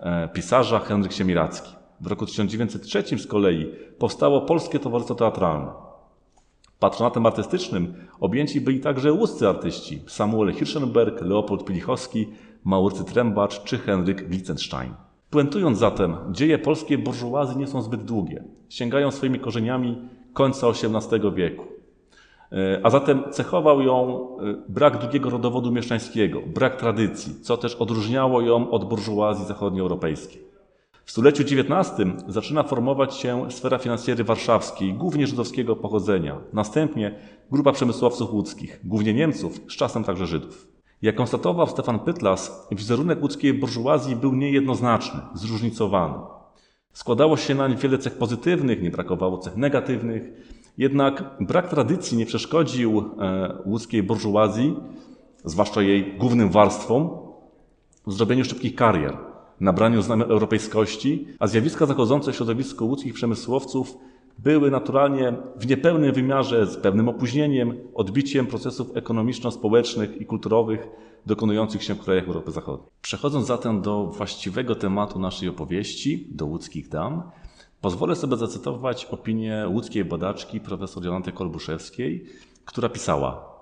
e, 0.00 0.28
pisarza 0.28 0.78
Henryk 0.78 1.12
Siemiracki. 1.12 1.74
W 2.00 2.06
roku 2.06 2.26
1903 2.26 3.18
z 3.18 3.26
kolei 3.26 3.66
powstało 3.98 4.40
Polskie 4.40 4.78
Towarzystwo 4.78 5.14
Teatralne. 5.14 5.83
Patronatem 6.78 7.26
artystycznym 7.26 7.94
objęci 8.20 8.60
byli 8.60 8.80
także 8.80 9.12
łódzcy 9.12 9.48
artyści 9.48 10.02
Samuel 10.06 10.52
Hirschenberg, 10.52 11.20
Leopold 11.20 11.64
Pilichowski, 11.64 12.28
Maurycy 12.64 13.04
Trembacz 13.04 13.64
czy 13.64 13.78
Henryk 13.78 14.28
Wittgenstein. 14.28 14.94
Puentując 15.30 15.78
zatem, 15.78 16.16
dzieje 16.30 16.58
polskiej 16.58 16.98
burżuazji 16.98 17.56
nie 17.56 17.66
są 17.66 17.82
zbyt 17.82 18.04
długie. 18.04 18.44
Sięgają 18.68 19.10
swoimi 19.10 19.38
korzeniami 19.38 20.08
końca 20.32 20.66
XVIII 20.68 21.32
wieku. 21.34 21.64
E, 22.52 22.80
a 22.82 22.90
zatem 22.90 23.22
cechował 23.30 23.82
ją 23.82 24.28
e, 24.38 24.54
brak 24.68 24.98
długiego 24.98 25.30
rodowodu 25.30 25.72
mieszczańskiego, 25.72 26.40
brak 26.54 26.76
tradycji, 26.76 27.34
co 27.42 27.56
też 27.56 27.74
odróżniało 27.74 28.40
ją 28.40 28.70
od 28.70 28.88
burżuazji 28.88 29.46
zachodnioeuropejskiej. 29.46 30.53
W 31.04 31.10
stuleciu 31.10 31.42
XIX 31.42 32.08
zaczyna 32.28 32.62
formować 32.62 33.14
się 33.14 33.50
sfera 33.50 33.78
finansjery 33.78 34.24
warszawskiej, 34.24 34.94
głównie 34.94 35.26
żydowskiego 35.26 35.76
pochodzenia. 35.76 36.40
Następnie 36.52 37.18
grupa 37.50 37.72
przemysłowców 37.72 38.32
łódzkich, 38.32 38.80
głównie 38.84 39.14
Niemców, 39.14 39.60
z 39.68 39.76
czasem 39.76 40.04
także 40.04 40.26
Żydów. 40.26 40.68
Jak 41.02 41.16
konstatował 41.16 41.66
Stefan 41.66 41.98
Pytlas, 41.98 42.68
wizerunek 42.72 43.22
łódzkiej 43.22 43.54
burżuazji 43.54 44.16
był 44.16 44.34
niejednoznaczny, 44.34 45.20
zróżnicowany. 45.34 46.14
Składało 46.92 47.36
się 47.36 47.54
nań 47.54 47.76
wiele 47.76 47.98
cech 47.98 48.18
pozytywnych, 48.18 48.82
nie 48.82 48.90
brakowało 48.90 49.38
cech 49.38 49.56
negatywnych, 49.56 50.22
jednak 50.78 51.24
brak 51.40 51.68
tradycji 51.68 52.18
nie 52.18 52.26
przeszkodził 52.26 52.98
e, 52.98 53.54
łódzkiej 53.66 54.02
burżuazji, 54.02 54.76
zwłaszcza 55.44 55.82
jej 55.82 56.18
głównym 56.18 56.50
warstwom, 56.50 57.10
w 58.06 58.12
zrobieniu 58.12 58.44
szybkich 58.44 58.74
karier, 58.74 59.33
nabraniu 59.60 60.02
znamion 60.02 60.30
europejskości, 60.30 61.26
a 61.38 61.46
zjawiska 61.46 61.86
zachodzące 61.86 62.32
w 62.32 62.36
środowisku 62.36 62.86
łódzkich 62.86 63.14
przemysłowców 63.14 63.96
były 64.38 64.70
naturalnie 64.70 65.32
w 65.56 65.66
niepełnym 65.66 66.12
wymiarze, 66.12 66.66
z 66.66 66.76
pewnym 66.76 67.08
opóźnieniem, 67.08 67.74
odbiciem 67.94 68.46
procesów 68.46 68.96
ekonomiczno-społecznych 68.96 70.20
i 70.20 70.26
kulturowych 70.26 70.88
dokonujących 71.26 71.82
się 71.82 71.94
w 71.94 72.00
krajach 72.00 72.26
Europy 72.26 72.50
Zachodniej. 72.50 72.90
Przechodząc 73.00 73.46
zatem 73.46 73.82
do 73.82 74.06
właściwego 74.06 74.74
tematu 74.74 75.18
naszej 75.18 75.48
opowieści, 75.48 76.28
do 76.30 76.46
łódzkich 76.46 76.88
dam, 76.88 77.22
pozwolę 77.80 78.16
sobie 78.16 78.36
zacytować 78.36 79.04
opinię 79.04 79.66
łódzkiej 79.68 80.04
badaczki 80.04 80.60
profesor 80.60 81.04
Jolanty 81.04 81.32
Kolbuszewskiej, 81.32 82.24
która 82.64 82.88
pisała 82.88 83.53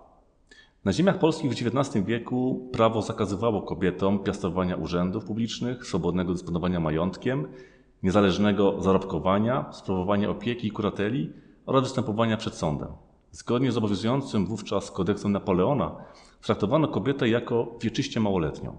na 0.84 0.92
ziemiach 0.92 1.18
polskich 1.18 1.50
w 1.50 1.54
XIX 1.54 2.06
wieku 2.06 2.68
prawo 2.72 3.02
zakazywało 3.02 3.62
kobietom 3.62 4.18
piastowania 4.18 4.76
urzędów 4.76 5.24
publicznych, 5.24 5.86
swobodnego 5.86 6.32
dysponowania 6.32 6.80
majątkiem, 6.80 7.48
niezależnego 8.02 8.80
zarobkowania, 8.80 9.72
sprawowania 9.72 10.30
opieki 10.30 10.66
i 10.66 10.70
kurateli 10.70 11.32
oraz 11.66 11.82
występowania 11.82 12.36
przed 12.36 12.54
sądem. 12.54 12.88
Zgodnie 13.30 13.72
z 13.72 13.76
obowiązującym 13.76 14.46
wówczas 14.46 14.90
kodeksem 14.90 15.32
Napoleona 15.32 15.96
traktowano 16.42 16.88
kobietę 16.88 17.28
jako 17.28 17.78
wieczyście 17.80 18.20
małoletnią. 18.20 18.78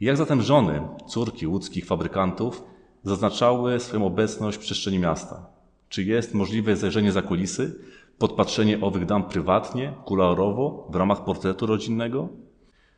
Jak 0.00 0.16
zatem 0.16 0.42
żony, 0.42 0.82
córki 1.06 1.46
łódzkich 1.46 1.86
fabrykantów 1.86 2.64
zaznaczały 3.04 3.80
swoją 3.80 4.06
obecność 4.06 4.58
w 4.58 4.60
przestrzeni 4.60 4.98
miasta? 4.98 5.46
Czy 5.88 6.02
jest 6.02 6.34
możliwe 6.34 6.76
zajrzenie 6.76 7.12
za 7.12 7.22
kulisy, 7.22 7.80
podpatrzenie 8.20 8.80
owych 8.80 9.06
dam 9.06 9.22
prywatnie, 9.24 9.92
kularowo, 10.04 10.86
w 10.90 10.94
ramach 10.94 11.24
portretu 11.24 11.66
rodzinnego? 11.66 12.28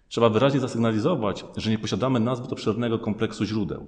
Trzeba 0.08 0.28
wyraźnie 0.28 0.60
zasygnalizować, 0.60 1.44
że 1.56 1.70
nie 1.70 1.78
posiadamy 1.78 2.20
nazbyt 2.20 2.52
obszernego 2.52 2.98
kompleksu 2.98 3.44
źródeł. 3.44 3.86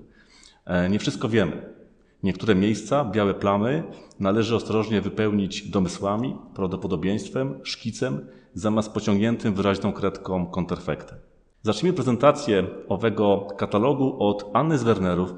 E, 0.65 0.89
nie 0.91 0.99
wszystko 0.99 1.29
wiemy. 1.29 1.75
Niektóre 2.23 2.55
miejsca, 2.55 3.05
białe 3.05 3.35
plamy, 3.35 3.83
należy 4.21 4.57
ostrożnie 4.57 5.01
wypełnić 5.01 5.71
domysłami, 5.71 6.37
prawdopodobieństwem, 6.55 7.61
szkicem, 7.63 8.27
zamiast 8.55 8.93
pociągniętym 8.93 9.55
wyraźną 9.55 9.93
kredką 9.93 10.47
konterfektem. 10.47 11.19
Zacznijmy 11.63 11.97
prezentację 11.97 12.67
owego 12.89 13.47
katalogu 13.57 14.17
od 14.19 14.51
Anny 14.53 14.79
z 14.79 14.83
Wernerów. 14.83 15.35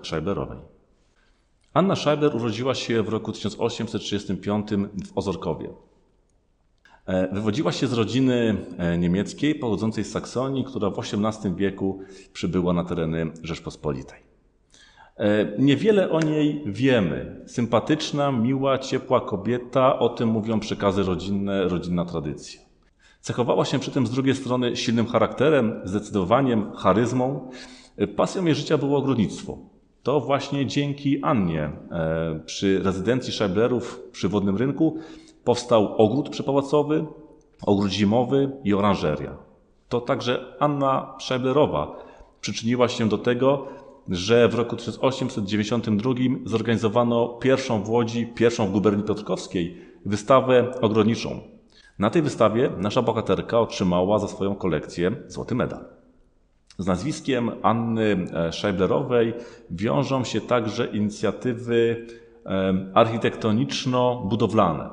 Anna 1.77 1.97
Scheiber 1.97 2.37
urodziła 2.37 2.75
się 2.75 3.03
w 3.03 3.09
roku 3.09 3.33
1835 3.33 4.69
w 5.07 5.19
Ozorkowie. 5.19 5.69
E, 7.07 7.35
wywodziła 7.35 7.73
się 7.73 7.87
z 7.87 7.93
rodziny 7.93 8.57
e, 8.79 8.99
niemieckiej 8.99 9.55
pochodzącej 9.55 10.05
z 10.05 10.13
Saksonii, 10.13 10.65
która 10.65 10.91
w 10.91 10.99
XVIII 10.99 11.55
wieku 11.55 12.01
przybyła 12.33 12.73
na 12.73 12.85
tereny 12.85 13.31
Rzeczpospolitej. 13.43 14.19
E, 15.17 15.59
niewiele 15.59 16.11
o 16.11 16.21
niej 16.21 16.63
wiemy. 16.67 17.45
Sympatyczna, 17.47 18.33
miła, 18.33 18.79
ciepła 18.79 19.21
kobieta, 19.21 19.99
o 19.99 20.09
tym 20.09 20.29
mówią 20.29 20.61
przekazy 20.61 21.03
rodzinne, 21.03 21.69
rodzinna 21.69 22.05
tradycja. 22.05 22.61
Cechowała 23.21 23.65
się 23.65 23.79
przy 23.79 23.91
tym 23.91 24.07
z 24.07 24.11
drugiej 24.11 24.35
strony 24.35 24.77
silnym 24.77 25.07
charakterem, 25.07 25.81
zdecydowaniem, 25.85 26.73
charyzmą. 26.73 27.51
Pasją 28.17 28.45
jej 28.45 28.55
życia 28.55 28.79
było 28.79 28.99
ogrodnictwo. 28.99 29.76
To 30.07 30.21
właśnie 30.21 30.67
dzięki 30.67 31.23
Annie 31.23 31.63
e, 31.63 32.41
przy 32.47 32.83
rezydencji 32.83 33.33
Scheiblerów 33.33 34.03
przy 34.13 34.29
Wodnym 34.29 34.57
Rynku 34.57 34.99
powstał 35.45 35.97
ogród 35.97 36.29
przypałacowy, 36.29 37.07
ogród 37.67 37.91
zimowy 37.91 38.51
i 38.65 38.75
oranżeria. 38.75 39.37
To 39.89 40.01
także 40.01 40.57
Anna 40.59 41.15
Scheiblerowa 41.21 41.97
przyczyniła 42.41 42.89
się 42.89 43.09
do 43.09 43.19
tego, 43.19 43.67
że 44.09 44.49
w 44.49 44.55
roku 44.55 44.77
1892 44.77 46.13
zorganizowano 46.45 47.29
pierwszą 47.29 47.83
w 47.83 47.91
Łodzi, 47.91 48.27
pierwszą 48.27 48.67
w 48.67 48.73
guberni 48.73 49.03
piotrkowskiej 49.03 49.77
wystawę 50.05 50.81
ogrodniczą. 50.81 51.41
Na 51.99 52.11
tej 52.11 52.23
wystawie 52.23 52.71
nasza 52.79 53.03
bohaterka 53.03 53.61
otrzymała 53.61 54.19
za 54.19 54.29
swoją 54.29 54.55
kolekcję 54.55 55.17
złoty 55.29 55.55
medal. 55.55 55.96
Z 56.79 56.87
nazwiskiem 56.87 57.51
Anny 57.63 58.27
e, 58.33 58.53
Scheiblerowej 58.53 59.35
wiążą 59.71 60.25
się 60.25 60.41
także 60.41 60.87
inicjatywy 60.87 62.07
e, 62.47 62.75
architektoniczno-budowlane. 62.95 64.91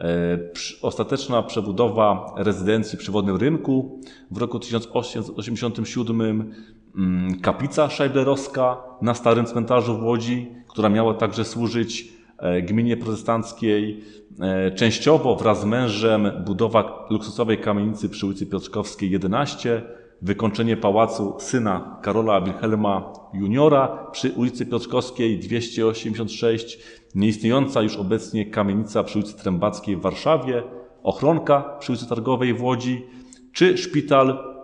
E, 0.00 0.38
ostateczna 0.82 1.42
przebudowa 1.42 2.34
rezydencji 2.36 2.98
przy 2.98 3.12
Wodnym 3.12 3.36
Rynku 3.36 4.00
w 4.30 4.38
roku 4.38 4.58
1887 4.58 6.52
mm, 6.96 7.40
kaplica 7.40 7.90
szajblerowska 7.90 8.82
na 9.02 9.14
Starym 9.14 9.46
Cmentarzu 9.46 9.98
w 9.98 10.02
Łodzi, 10.02 10.52
która 10.68 10.88
miała 10.88 11.14
także 11.14 11.44
służyć 11.44 12.14
gminie 12.62 12.96
protestanckiej. 12.96 14.04
Częściowo 14.76 15.36
wraz 15.36 15.60
z 15.60 15.64
mężem 15.64 16.30
budowa 16.46 17.06
luksusowej 17.10 17.58
kamienicy 17.58 18.08
przy 18.08 18.26
ulicy 18.26 18.46
Piotrkowskiej 18.46 19.10
11, 19.10 19.82
wykończenie 20.22 20.76
pałacu 20.76 21.34
syna 21.38 21.98
Karola 22.02 22.40
Wilhelma 22.40 23.12
Juniora 23.34 24.06
przy 24.12 24.32
ulicy 24.32 24.66
Piotrkowskiej 24.66 25.38
286, 25.38 26.78
nieistniejąca 27.14 27.82
już 27.82 27.96
obecnie 27.96 28.46
kamienica 28.46 29.04
przy 29.04 29.18
ulicy 29.18 29.38
Trębackiej 29.38 29.96
w 29.96 30.00
Warszawie, 30.00 30.62
ochronka 31.02 31.76
przy 31.78 31.92
ulicy 31.92 32.08
Targowej 32.08 32.54
w 32.54 32.62
Łodzi, 32.62 33.06
czy 33.52 33.78
szpital 33.78 34.54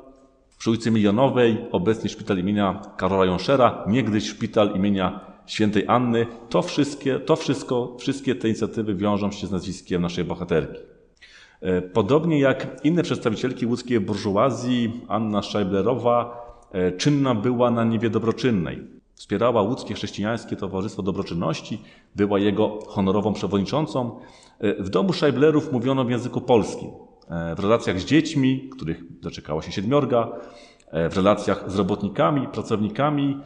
przy 0.59 0.71
ulicy 0.71 0.91
Milionowej, 0.91 1.59
obecnie 1.73 2.11
szpital 2.11 2.39
imienia 2.39 2.81
Karola 2.97 3.25
Jonszera, 3.25 3.85
niegdyś 3.89 4.29
szpital 4.29 4.77
imienia 4.77 5.21
świętej 5.47 5.85
Anny. 5.89 6.27
To, 6.49 6.63
wszystkie, 6.63 7.21
to 7.21 7.37
wszystko, 7.37 7.97
wszystkie 7.99 8.35
te 8.35 8.49
inicjatywy 8.49 8.95
wiążą 8.95 9.31
się 9.31 9.47
z 9.47 9.51
nazwiskiem 9.51 10.03
naszej 10.03 10.25
bohaterki. 10.25 10.90
E, 11.61 11.83
podobnie 11.83 12.41
jak 12.41 12.85
inne 12.85 13.03
przedstawicielki 13.03 13.67
łódzkiej 13.67 14.01
burżuazji, 14.01 15.01
Anna 15.09 15.43
Scheiblerowa 15.43 16.47
e, 16.73 16.93
czynna 16.93 17.35
była 17.35 17.71
na 17.71 17.85
niwie 17.85 18.11
dobroczynnej. 18.11 19.01
Wspierała 19.15 19.63
łódzkie 19.63 19.95
chrześcijańskie 19.95 20.57
Towarzystwo 20.57 21.03
Dobroczynności, 21.03 21.83
była 22.17 22.39
jego 22.39 22.79
honorową 22.87 23.33
przewodniczącą. 23.33 24.21
W 24.79 24.89
domu 24.89 25.13
Scheiblerów 25.13 25.73
mówiono 25.73 26.05
w 26.05 26.11
języku 26.11 26.41
polskim. 26.41 26.91
W 27.57 27.61
relacjach 27.61 28.01
z 28.01 28.05
dziećmi, 28.05 28.71
których 28.73 29.21
doczekało 29.21 29.63
się 29.63 29.73
siedmiorga, 29.73 30.29
w 31.11 31.17
relacjach 31.17 31.71
z 31.71 31.77
robotnikami, 31.77 32.49
pracownikami, 32.49 33.41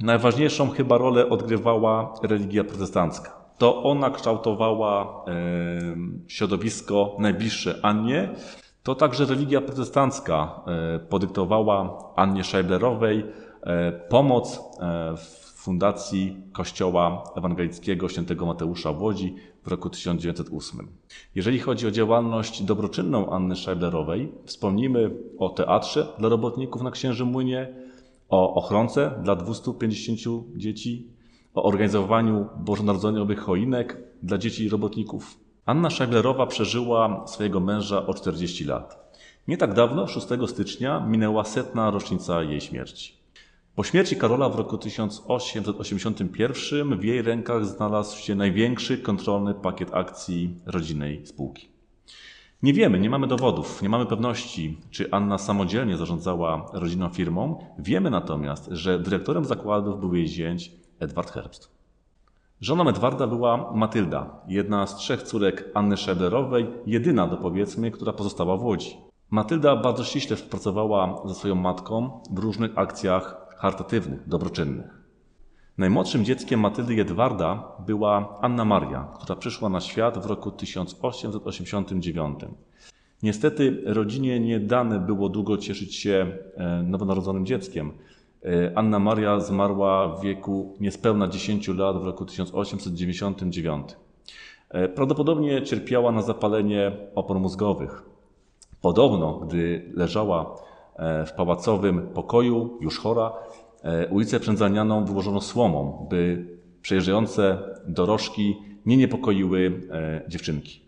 najważniejszą 0.00 0.70
chyba 0.70 0.98
rolę 0.98 1.28
odgrywała 1.28 2.14
religia 2.22 2.64
protestancka. 2.64 3.39
To 3.60 3.82
ona 3.82 4.10
kształtowała 4.10 5.24
środowisko 6.26 7.16
najbliższe 7.18 7.80
Annie. 7.82 8.28
To 8.82 8.94
także 8.94 9.24
religia 9.24 9.60
protestancka 9.60 10.60
podyktowała 11.08 11.98
Annie 12.16 12.44
Scheiblerowej 12.44 13.24
pomoc 14.08 14.60
w 15.16 15.52
fundacji 15.54 16.36
Kościoła 16.52 17.24
Ewangelickiego 17.36 18.08
Świętego 18.08 18.46
Mateusza 18.46 18.92
w 18.92 19.02
Łodzi 19.02 19.34
w 19.62 19.68
roku 19.68 19.90
1908. 19.90 20.88
Jeżeli 21.34 21.58
chodzi 21.58 21.86
o 21.86 21.90
działalność 21.90 22.62
dobroczynną 22.62 23.30
Anny 23.30 23.56
Scheiblerowej, 23.56 24.32
wspomnimy 24.44 25.10
o 25.38 25.48
teatrze 25.48 26.06
dla 26.18 26.28
robotników 26.28 26.82
na 26.82 26.90
Księżym 26.90 27.28
Młynie, 27.28 27.74
o 28.28 28.54
ochronce 28.54 29.20
dla 29.22 29.36
250 29.36 30.18
dzieci, 30.56 31.19
o 31.54 31.62
organizowaniu 31.62 32.48
bożonarodzeniowych 32.56 33.40
choinek 33.40 33.96
dla 34.22 34.38
dzieci 34.38 34.64
i 34.64 34.68
robotników. 34.68 35.38
Anna 35.66 35.90
Scheiblerowa 35.90 36.46
przeżyła 36.46 37.24
swojego 37.26 37.60
męża 37.60 38.06
o 38.06 38.14
40 38.14 38.64
lat. 38.64 39.14
Nie 39.48 39.56
tak 39.56 39.74
dawno, 39.74 40.06
6 40.06 40.26
stycznia, 40.46 41.00
minęła 41.00 41.44
setna 41.44 41.90
rocznica 41.90 42.42
jej 42.42 42.60
śmierci. 42.60 43.20
Po 43.74 43.84
śmierci 43.84 44.16
Karola 44.16 44.48
w 44.48 44.56
roku 44.56 44.78
1881 44.78 46.98
w 46.98 47.04
jej 47.04 47.22
rękach 47.22 47.66
znalazł 47.66 48.18
się 48.18 48.34
największy 48.34 48.98
kontrolny 48.98 49.54
pakiet 49.54 49.94
akcji 49.94 50.54
rodzinnej 50.66 51.26
spółki. 51.26 51.68
Nie 52.62 52.72
wiemy, 52.72 53.00
nie 53.00 53.10
mamy 53.10 53.26
dowodów, 53.26 53.82
nie 53.82 53.88
mamy 53.88 54.06
pewności, 54.06 54.78
czy 54.90 55.10
Anna 55.10 55.38
samodzielnie 55.38 55.96
zarządzała 55.96 56.66
rodzinną 56.72 57.08
firmą. 57.08 57.64
Wiemy 57.78 58.10
natomiast, 58.10 58.68
że 58.70 58.98
dyrektorem 58.98 59.44
zakładów 59.44 60.00
był 60.00 60.14
jej 60.14 60.28
zięć 60.28 60.79
Edward 61.00 61.30
Herbst. 61.30 61.70
Żoną 62.60 62.88
Edwarda 62.88 63.26
była 63.26 63.72
Matylda, 63.72 64.40
jedna 64.48 64.86
z 64.86 64.96
trzech 64.96 65.22
córek 65.22 65.70
Anny 65.74 65.96
Scheiblerowej, 65.96 66.66
jedyna 66.86 67.26
dopowiedzmy, 67.26 67.90
która 67.90 68.12
pozostała 68.12 68.56
w 68.56 68.64
Łodzi. 68.64 68.96
Matylda 69.30 69.76
bardzo 69.76 70.04
ściśle 70.04 70.36
współpracowała 70.36 71.22
ze 71.24 71.34
swoją 71.34 71.54
matką 71.54 72.20
w 72.30 72.38
różnych 72.38 72.78
akcjach 72.78 73.46
charytatywnych, 73.56 74.28
dobroczynnych. 74.28 75.00
Najmłodszym 75.78 76.24
dzieckiem 76.24 76.60
Matyldy 76.60 77.00
Edwarda 77.00 77.72
była 77.86 78.38
Anna 78.40 78.64
Maria, 78.64 79.08
która 79.14 79.36
przyszła 79.36 79.68
na 79.68 79.80
świat 79.80 80.18
w 80.18 80.26
roku 80.26 80.50
1889. 80.50 82.40
Niestety 83.22 83.82
rodzinie 83.86 84.40
nie 84.40 84.60
dane 84.60 85.00
było 85.00 85.28
długo 85.28 85.58
cieszyć 85.58 85.96
się 85.96 86.38
nowonarodzonym 86.84 87.46
dzieckiem. 87.46 87.92
Anna 88.74 88.98
Maria 88.98 89.40
zmarła 89.40 90.16
w 90.16 90.22
wieku 90.22 90.76
niespełna 90.80 91.28
10 91.28 91.68
lat 91.68 92.02
w 92.02 92.04
roku 92.04 92.24
1899. 92.24 93.88
Prawdopodobnie 94.94 95.62
cierpiała 95.62 96.12
na 96.12 96.22
zapalenie 96.22 96.92
opon 97.14 97.40
mózgowych. 97.40 98.02
Podobno, 98.80 99.32
gdy 99.32 99.92
leżała 99.94 100.56
w 101.26 101.32
pałacowym 101.36 102.08
pokoju, 102.14 102.78
już 102.80 102.98
chora, 102.98 103.32
ulicę 104.10 104.40
Przędzanianą 104.40 105.04
wyłożono 105.04 105.40
słomą, 105.40 106.06
by 106.10 106.46
przejeżdżające 106.82 107.58
dorożki 107.86 108.56
nie 108.86 108.96
niepokoiły 108.96 109.80
dziewczynki. 110.28 110.80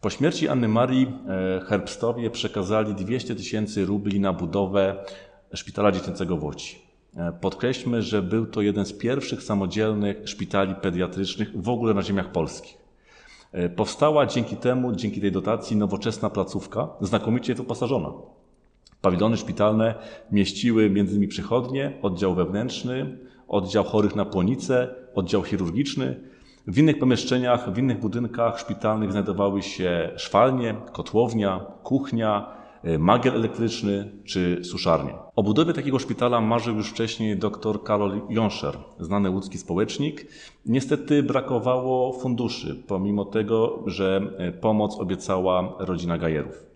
Po 0.00 0.10
śmierci 0.10 0.48
Anny 0.48 0.68
Marii 0.68 1.06
Herbstowie 1.66 2.30
przekazali 2.30 2.94
200 2.94 3.34
tysięcy 3.34 3.84
rubli 3.84 4.20
na 4.20 4.32
budowę 4.32 5.04
szpitala 5.54 5.92
dziecięcego 5.92 6.36
w 6.36 6.44
Łodzi. 6.44 6.78
Podkreślmy, 7.40 8.02
że 8.02 8.22
był 8.22 8.46
to 8.46 8.60
jeden 8.60 8.84
z 8.84 8.92
pierwszych 8.92 9.42
samodzielnych 9.42 10.28
szpitali 10.28 10.74
pediatrycznych 10.74 11.62
w 11.62 11.68
ogóle 11.68 11.94
na 11.94 12.02
ziemiach 12.02 12.32
polskich. 12.32 12.78
Powstała 13.76 14.26
dzięki 14.26 14.56
temu, 14.56 14.92
dzięki 14.92 15.20
tej 15.20 15.32
dotacji 15.32 15.76
nowoczesna 15.76 16.30
placówka, 16.30 16.88
znakomicie 17.00 17.54
wyposażona. 17.54 18.12
Pawilony 19.00 19.36
szpitalne 19.36 19.94
mieściły 20.32 20.84
m.in. 20.84 21.28
przychodnie, 21.28 21.92
oddział 22.02 22.34
wewnętrzny, 22.34 23.18
oddział 23.48 23.84
chorych 23.84 24.16
na 24.16 24.24
płonicę, 24.24 24.94
oddział 25.14 25.42
chirurgiczny. 25.42 26.20
W 26.66 26.78
innych 26.78 26.98
pomieszczeniach, 26.98 27.72
w 27.72 27.78
innych 27.78 28.00
budynkach 28.00 28.60
szpitalnych 28.60 29.12
znajdowały 29.12 29.62
się 29.62 30.10
szwalnie, 30.16 30.74
kotłownia, 30.92 31.60
kuchnia, 31.82 32.57
magier 32.98 33.34
elektryczny 33.34 34.10
czy 34.24 34.60
suszarnie. 34.64 35.14
O 35.36 35.42
budowie 35.42 35.72
takiego 35.72 35.98
szpitala 35.98 36.40
marzył 36.40 36.76
już 36.76 36.90
wcześniej 36.90 37.36
dr 37.36 37.82
Karol 37.82 38.20
Jonscher, 38.28 38.78
znany 39.00 39.30
łódzki 39.30 39.58
społecznik. 39.58 40.26
Niestety 40.66 41.22
brakowało 41.22 42.12
funduszy, 42.12 42.82
pomimo 42.86 43.24
tego, 43.24 43.82
że 43.86 44.20
pomoc 44.60 44.96
obiecała 45.00 45.76
rodzina 45.78 46.18
Gajerów. 46.18 46.68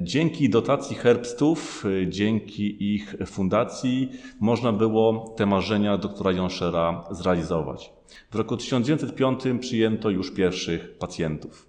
Dzięki 0.00 0.48
dotacji 0.50 0.96
Herbstów, 0.96 1.84
dzięki 2.08 2.94
ich 2.94 3.16
fundacji 3.26 4.12
można 4.40 4.72
było 4.72 5.34
te 5.36 5.46
marzenia 5.46 5.98
doktora 5.98 6.32
Jonschera 6.32 7.04
zrealizować. 7.10 7.92
W 8.30 8.34
roku 8.34 8.56
1905 8.56 9.40
przyjęto 9.60 10.10
już 10.10 10.34
pierwszych 10.34 10.98
pacjentów. 10.98 11.68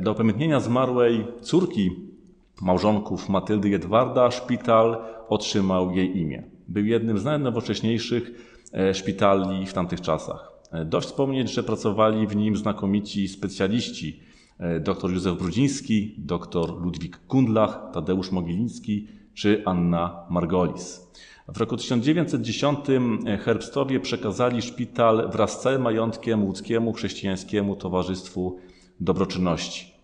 Do 0.00 0.12
upamiętnienia 0.12 0.60
zmarłej 0.60 1.26
córki 1.40 1.90
małżonków 2.62 3.28
Matyldy 3.28 3.68
i 3.68 3.74
Edwarda 3.74 4.30
szpital 4.30 4.96
otrzymał 5.28 5.90
jej 5.90 6.18
imię. 6.18 6.42
Był 6.68 6.84
jednym 6.84 7.18
z 7.18 7.24
najnowocześniejszych 7.24 8.30
szpitali 8.92 9.66
w 9.66 9.72
tamtych 9.72 10.00
czasach. 10.00 10.52
Dość 10.84 11.06
wspomnieć, 11.06 11.52
że 11.52 11.62
pracowali 11.62 12.26
w 12.26 12.36
nim 12.36 12.56
znakomici 12.56 13.28
specjaliści, 13.28 14.20
dr 14.80 15.10
Józef 15.12 15.38
Brudziński, 15.38 16.14
dr 16.18 16.80
Ludwik 16.82 17.26
Kundlach, 17.26 17.90
Tadeusz 17.92 18.32
Mogiliński 18.32 19.08
czy 19.34 19.62
Anna 19.64 20.26
Margolis. 20.30 21.06
W 21.48 21.56
roku 21.58 21.76
1910 21.76 22.78
Herbstowie 23.40 24.00
przekazali 24.00 24.62
szpital 24.62 25.30
wraz 25.32 25.52
z 25.52 25.62
całym 25.62 25.82
majątkiem 25.82 26.44
łódzkiemu 26.44 26.92
chrześcijańskiemu 26.92 27.76
Towarzystwu 27.76 28.58
Dobroczynności. 29.00 29.95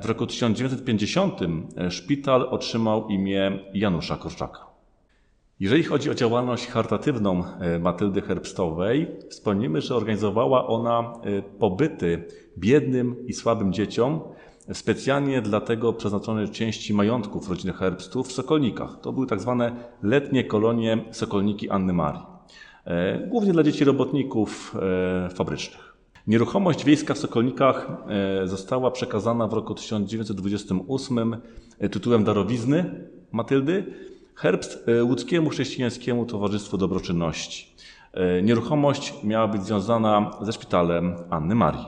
W 0.00 0.06
roku 0.06 0.26
1950 0.26 1.40
szpital 1.88 2.48
otrzymał 2.50 3.08
imię 3.08 3.58
Janusza 3.74 4.16
Korczaka. 4.16 4.66
Jeżeli 5.60 5.82
chodzi 5.82 6.10
o 6.10 6.14
działalność 6.14 6.66
charytatywną 6.66 7.44
Matyldy 7.80 8.20
Herbstowej, 8.20 9.06
wspomnimy, 9.30 9.80
że 9.80 9.96
organizowała 9.96 10.66
ona 10.66 11.12
pobyty 11.58 12.24
biednym 12.58 13.26
i 13.26 13.32
słabym 13.32 13.72
dzieciom, 13.72 14.20
specjalnie 14.72 15.42
dlatego 15.42 15.92
przeznaczone 15.92 16.48
części 16.48 16.94
majątków 16.94 17.50
rodziny 17.50 17.72
Herbstów 17.72 18.28
w 18.28 18.32
Sokolnikach. 18.32 19.00
To 19.02 19.12
były 19.12 19.26
tak 19.26 19.40
zwane 19.40 19.76
letnie 20.02 20.44
kolonie 20.44 21.04
Sokolniki 21.10 21.70
Anny 21.70 21.92
Marii. 21.92 22.22
Głównie 23.26 23.52
dla 23.52 23.62
dzieci 23.62 23.84
robotników 23.84 24.76
fabrycznych. 25.34 25.87
Nieruchomość 26.28 26.84
wiejska 26.84 27.14
w 27.14 27.18
Sokolnikach 27.18 27.88
została 28.44 28.90
przekazana 28.90 29.46
w 29.46 29.52
roku 29.52 29.74
1928 29.74 31.36
tytułem 31.90 32.24
darowizny 32.24 33.08
Matyldy 33.32 33.94
Herbst 34.34 34.86
łódzkiemu 35.02 35.50
chrześcijańskiemu 35.50 36.26
Towarzystwu 36.26 36.78
Dobroczynności. 36.78 37.74
Nieruchomość 38.42 39.14
miała 39.24 39.48
być 39.48 39.62
związana 39.62 40.30
ze 40.42 40.52
szpitalem 40.52 41.16
Anny 41.30 41.54
Marii. 41.54 41.86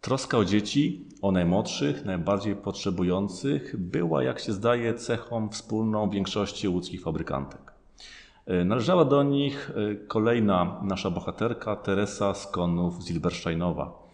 Troska 0.00 0.38
o 0.38 0.44
dzieci, 0.44 1.08
o 1.22 1.32
najmłodszych, 1.32 2.04
najbardziej 2.04 2.56
potrzebujących 2.56 3.76
była, 3.78 4.22
jak 4.22 4.40
się 4.40 4.52
zdaje, 4.52 4.94
cechą 4.94 5.48
wspólną 5.48 6.10
większości 6.10 6.68
łódzkich 6.68 7.02
fabrykantek. 7.02 7.63
Należała 8.64 9.04
do 9.04 9.22
nich 9.22 9.70
kolejna 10.08 10.80
nasza 10.82 11.10
bohaterka, 11.10 11.76
Teresa 11.76 12.34
z 12.34 12.46
Konów 12.46 13.02
Zilbersteinowa. 13.02 14.04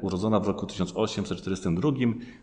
Urodzona 0.00 0.40
w 0.40 0.46
roku 0.46 0.66
1842, 0.66 1.90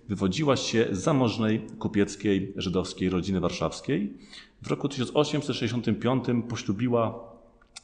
wywodziła 0.09 0.55
się 0.55 0.87
z 0.91 0.99
zamożnej 0.99 1.67
kupieckiej 1.79 2.53
żydowskiej 2.55 3.09
rodziny 3.09 3.39
warszawskiej. 3.39 4.17
W 4.61 4.67
roku 4.67 4.89
1865 4.89 6.23
poślubiła 6.49 7.19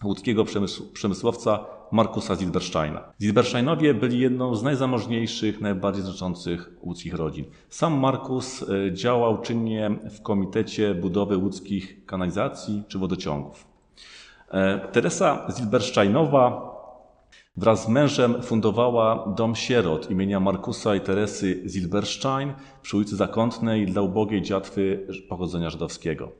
łódzkiego 0.03 0.45
przemysłowca 0.93 1.65
Markusa 1.91 2.35
Zilbersteina. 2.35 3.13
Zilbersteinowie 3.21 3.93
byli 3.93 4.19
jedną 4.19 4.55
z 4.55 4.63
najzamożniejszych, 4.63 5.61
najbardziej 5.61 6.03
znaczących 6.03 6.71
łódzkich 6.81 7.13
rodzin. 7.13 7.45
Sam 7.69 7.93
Markus 7.93 8.65
działał 8.93 9.41
czynnie 9.41 9.91
w 10.11 10.21
Komitecie 10.21 10.95
Budowy 10.95 11.37
Łódzkich 11.37 12.05
Kanalizacji 12.05 12.83
czy 12.87 12.99
Wodociągów. 12.99 13.67
E, 14.51 14.79
Teresa 14.91 15.47
Zilbersteinowa 15.57 16.69
wraz 17.57 17.85
z 17.85 17.87
mężem 17.87 18.43
fundowała 18.43 19.33
Dom 19.37 19.55
Sierot 19.55 20.11
imienia 20.11 20.39
Markusa 20.39 20.95
i 20.95 21.01
Teresy 21.01 21.63
Zilberstein 21.65 22.53
przy 22.81 22.97
ulicy 22.97 23.15
Zakątnej 23.15 23.85
dla 23.85 24.01
ubogiej 24.01 24.41
dziatwy 24.41 25.07
pochodzenia 25.29 25.69
żydowskiego. 25.69 26.31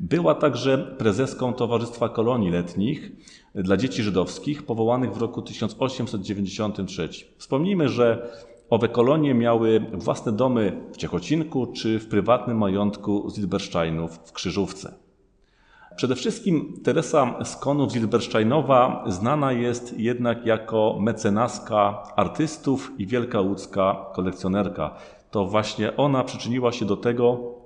Była 0.00 0.34
także 0.34 0.78
prezeską 0.78 1.52
Towarzystwa 1.52 2.08
Kolonii 2.08 2.50
Letnich 2.50 3.12
dla 3.54 3.76
dzieci 3.76 4.02
żydowskich 4.02 4.62
powołanych 4.62 5.14
w 5.14 5.20
roku 5.20 5.42
1893. 5.42 7.08
Wspomnijmy, 7.36 7.88
że 7.88 8.30
owe 8.70 8.88
kolonie 8.88 9.34
miały 9.34 9.86
własne 9.92 10.32
domy 10.32 10.80
w 10.92 10.96
Ciechocinku 10.96 11.66
czy 11.66 11.98
w 11.98 12.08
prywatnym 12.08 12.58
majątku 12.58 13.30
Zilbersteinów 13.30 14.20
w 14.24 14.32
Krzyżówce. 14.32 14.94
Przede 15.96 16.14
wszystkim 16.14 16.80
Teresa 16.84 17.38
Skonów-Zilbersteinowa 17.44 19.04
znana 19.06 19.52
jest 19.52 19.98
jednak 19.98 20.46
jako 20.46 20.96
mecenaska 21.00 22.02
artystów 22.16 22.92
i 22.98 23.06
wielka 23.06 23.40
łódzka 23.40 24.06
kolekcjonerka. 24.12 24.94
To 25.30 25.46
właśnie 25.46 25.96
ona 25.96 26.24
przyczyniła 26.24 26.72
się 26.72 26.84
do 26.84 26.96
tego, 26.96 27.59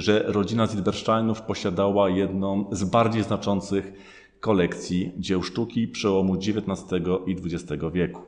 że 0.00 0.24
rodzina 0.26 0.66
Zilbersteinów 0.66 1.42
posiadała 1.42 2.08
jedną 2.08 2.68
z 2.72 2.84
bardziej 2.84 3.22
znaczących 3.22 3.92
kolekcji 4.40 5.12
dzieł 5.16 5.42
sztuki 5.42 5.88
przełomu 5.88 6.34
XIX 6.34 6.84
i 7.26 7.36
XX 7.44 7.82
wieku. 7.92 8.22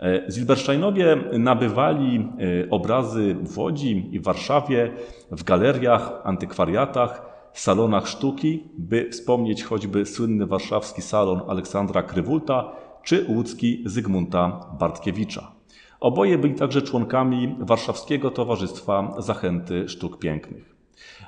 E, 0.00 0.30
Zilbersteinowie 0.30 1.16
nabywali 1.38 2.28
e, 2.64 2.70
obrazy 2.70 3.36
w 3.42 3.58
Łodzi 3.58 4.08
i 4.12 4.20
Warszawie, 4.20 4.92
w 5.30 5.44
galeriach, 5.44 6.20
antykwariatach, 6.24 7.22
salonach 7.52 8.08
sztuki, 8.08 8.64
by 8.78 9.08
wspomnieć 9.10 9.64
choćby 9.64 10.06
słynny 10.06 10.46
warszawski 10.46 11.02
salon 11.02 11.40
Aleksandra 11.48 12.02
Krywulta 12.02 12.72
czy 13.02 13.26
łódzki 13.28 13.82
Zygmunta 13.86 14.60
Bartkiewicza. 14.78 15.52
Oboje 16.00 16.38
byli 16.38 16.54
także 16.54 16.82
członkami 16.82 17.56
Warszawskiego 17.60 18.30
Towarzystwa 18.30 19.14
Zachęty 19.18 19.88
Sztuk 19.88 20.18
Pięknych. 20.18 20.75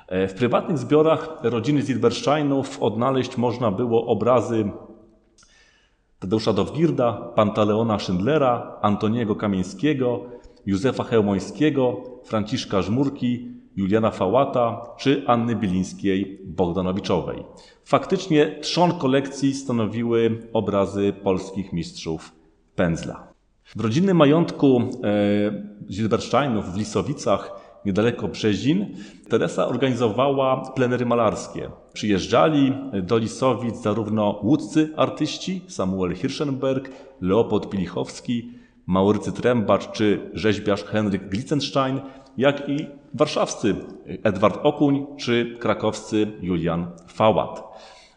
E, 0.07 0.27
w 0.27 0.33
prywatnych 0.33 0.77
zbiorach 0.77 1.37
rodziny 1.43 1.81
Zilbersteinów 1.81 2.83
odnaleźć 2.83 3.37
można 3.37 3.71
było 3.71 4.05
obrazy 4.05 4.71
Tadeusza 6.19 6.53
Dowgirda, 6.53 7.13
Pantaleona 7.35 7.99
Schindlera, 7.99 8.79
Antoniego 8.81 9.35
Kamieńskiego, 9.35 10.25
Józefa 10.65 11.03
Chełmońskiego, 11.03 12.03
Franciszka 12.23 12.81
Żmurki, 12.81 13.47
Juliana 13.75 14.11
Fałata 14.11 14.81
czy 14.97 15.23
Anny 15.27 15.55
Bilińskiej-Bogdanowiczowej. 15.55 17.43
Faktycznie 17.83 18.59
trzon 18.61 18.91
kolekcji 18.91 19.53
stanowiły 19.53 20.49
obrazy 20.53 21.13
polskich 21.23 21.73
mistrzów 21.73 22.35
pędzla. 22.75 23.27
W 23.75 23.81
rodzinnym 23.81 24.17
majątku 24.17 24.79
e, 24.79 25.93
Zilbersteinów 25.93 26.73
w 26.73 26.77
Lisowicach, 26.77 27.68
niedaleko 27.85 28.27
Brzezin, 28.27 28.95
Teresa 29.29 29.67
organizowała 29.67 30.71
plenery 30.75 31.05
malarskie. 31.05 31.69
Przyjeżdżali 31.93 32.73
do 33.03 33.17
Lisowic 33.17 33.81
zarówno 33.81 34.39
łódzcy 34.43 34.89
artyści 34.95 35.61
Samuel 35.67 36.15
Hirschenberg, 36.15 36.89
Leopold 37.21 37.69
Pilichowski, 37.69 38.51
Maurycy 38.85 39.31
Trębacz 39.31 39.91
czy 39.91 40.29
rzeźbiarz 40.33 40.83
Henryk 40.83 41.29
Glitzenstein, 41.29 41.99
jak 42.37 42.69
i 42.69 42.87
warszawscy 43.13 43.75
Edward 44.23 44.59
Okuń 44.63 45.05
czy 45.17 45.57
krakowscy 45.59 46.31
Julian 46.41 46.87
Fałat. 47.07 47.63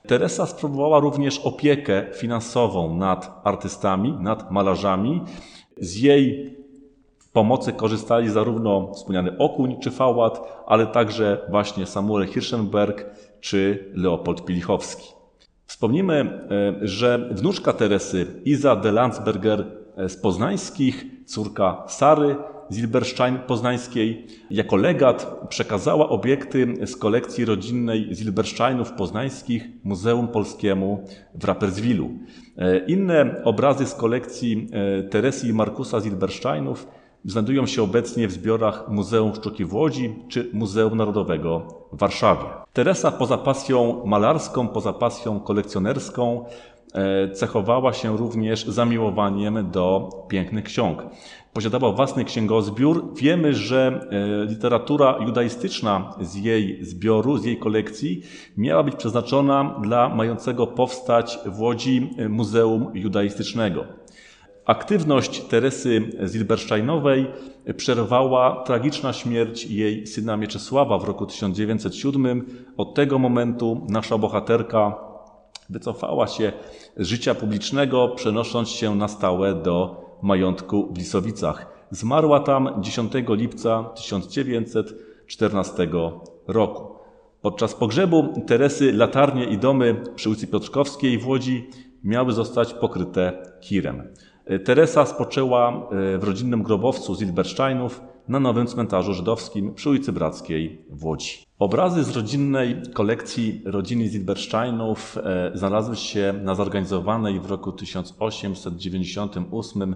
Teresa 0.06 0.46
sprawowała 0.46 1.00
również 1.00 1.38
opiekę 1.38 2.06
finansową 2.14 2.96
nad 2.96 3.40
artystami, 3.44 4.12
nad 4.12 4.50
malarzami. 4.50 5.20
Z 5.76 5.96
jej 5.96 6.56
pomocy 7.32 7.72
korzystali 7.72 8.30
zarówno 8.30 8.92
wspomniany 8.94 9.38
Okuń 9.38 9.76
czy 9.80 9.90
Fałat, 9.90 10.62
ale 10.66 10.86
także 10.86 11.38
właśnie 11.50 11.86
Samuel 11.86 12.26
Hirschenberg 12.26 13.06
czy 13.40 13.90
Leopold 13.94 14.44
Pilichowski. 14.44 15.22
Wspomnimy, 15.66 16.14
e, 16.14 16.88
że 16.88 17.28
wnuczka 17.32 17.72
Teresy, 17.72 18.26
Iza 18.44 18.76
de 18.76 18.92
Landsberger 18.92 19.66
e, 19.96 20.08
z 20.08 20.16
Poznańskich, 20.16 21.06
córka 21.26 21.84
Sary, 21.86 22.36
Zilberstein 22.70 23.38
Poznańskiej 23.38 24.26
jako 24.50 24.76
legat 24.76 25.40
przekazała 25.48 26.08
obiekty 26.08 26.86
z 26.86 26.96
kolekcji 26.96 27.44
rodzinnej 27.44 28.14
Zilbersteinów 28.14 28.92
Poznańskich 28.92 29.68
Muzeum 29.84 30.28
Polskiemu 30.28 31.04
w 31.34 31.44
Rapperswilu. 31.44 32.10
E, 32.58 32.86
inne 32.86 33.42
obrazy 33.44 33.86
z 33.86 33.94
kolekcji 33.94 34.68
Teresy 35.10 35.48
i 35.48 35.52
Markusa 35.52 36.00
Zilbersteinów 36.00 36.86
znajdują 37.24 37.66
się 37.66 37.82
obecnie 37.82 38.28
w 38.28 38.32
zbiorach 38.32 38.88
Muzeum 38.88 39.34
Sztuki 39.34 39.64
w 39.64 39.74
Łodzi 39.74 40.14
czy 40.28 40.50
Muzeum 40.52 40.98
Narodowego 40.98 41.66
w 41.92 41.98
Warszawie. 41.98 42.44
Teresa 42.72 43.12
poza 43.12 43.38
pasją 43.38 44.02
malarską, 44.06 44.68
poza 44.68 44.92
pasją 44.92 45.40
kolekcjonerską 45.40 46.44
E, 46.94 47.30
cechowała 47.30 47.92
się 47.92 48.16
również 48.16 48.64
zamiłowaniem 48.66 49.70
do 49.70 50.10
pięknych 50.28 50.64
ksiąg. 50.64 51.02
Posiadała 51.52 51.92
własny 51.92 52.24
księgozbiór. 52.24 53.14
Wiemy, 53.14 53.54
że 53.54 54.08
e, 54.10 54.44
literatura 54.44 55.18
judaistyczna 55.26 56.14
z 56.20 56.34
jej 56.34 56.84
zbioru, 56.84 57.38
z 57.38 57.44
jej 57.44 57.58
kolekcji 57.58 58.22
miała 58.56 58.82
być 58.82 58.96
przeznaczona 58.96 59.74
dla 59.82 60.08
mającego 60.08 60.66
powstać 60.66 61.38
w 61.46 61.60
Łodzi 61.60 62.10
Muzeum 62.28 62.90
Judaistycznego. 62.94 63.84
Aktywność 64.64 65.40
Teresy 65.40 66.02
Zilbersteinowej 66.26 67.26
przerwała 67.76 68.64
tragiczna 68.64 69.12
śmierć 69.12 69.64
jej 69.64 70.06
syna 70.06 70.36
Mieczysława 70.36 70.98
w 70.98 71.04
roku 71.04 71.26
1907. 71.26 72.46
Od 72.76 72.94
tego 72.94 73.18
momentu 73.18 73.86
nasza 73.88 74.18
bohaterka 74.18 75.12
Wycofała 75.72 76.26
się 76.26 76.52
z 76.96 77.06
życia 77.06 77.34
publicznego, 77.34 78.08
przenosząc 78.08 78.68
się 78.68 78.94
na 78.94 79.08
stałe 79.08 79.54
do 79.54 80.04
majątku 80.22 80.88
w 80.92 80.98
Lisowicach. 80.98 81.86
Zmarła 81.90 82.40
tam 82.40 82.68
10 82.80 83.12
lipca 83.28 83.84
1914 83.84 85.88
roku. 86.46 86.94
Podczas 87.42 87.74
pogrzebu 87.74 88.42
Teresy 88.46 88.92
latarnie 88.92 89.44
i 89.44 89.58
domy 89.58 89.96
przy 90.14 90.28
ulicy 90.28 90.46
Piotrkowskiej 90.46 91.18
w 91.18 91.28
Łodzi 91.28 91.68
miały 92.04 92.32
zostać 92.32 92.74
pokryte 92.74 93.42
kirem. 93.60 94.02
Teresa 94.64 95.06
spoczęła 95.06 95.70
e, 95.70 95.78
w 96.18 96.24
rodzinnym 96.24 96.62
grobowcu 96.62 97.14
Zilbersteinów 97.14 98.00
na 98.28 98.40
nowym 98.40 98.66
cmentarzu 98.66 99.14
żydowskim 99.14 99.74
przy 99.74 99.90
ulicy 99.90 100.12
Brackiej 100.12 100.84
w 100.90 101.04
Łodzi. 101.04 101.46
Obrazy 101.58 102.04
z 102.04 102.16
rodzinnej 102.16 102.82
kolekcji 102.94 103.62
rodziny 103.64 104.08
Zilbersteinów 104.08 105.18
e, 105.18 105.50
znalazły 105.54 105.96
się 105.96 106.34
na 106.42 106.54
zorganizowanej 106.54 107.40
w 107.40 107.46
roku 107.46 107.72
1898 107.72 109.94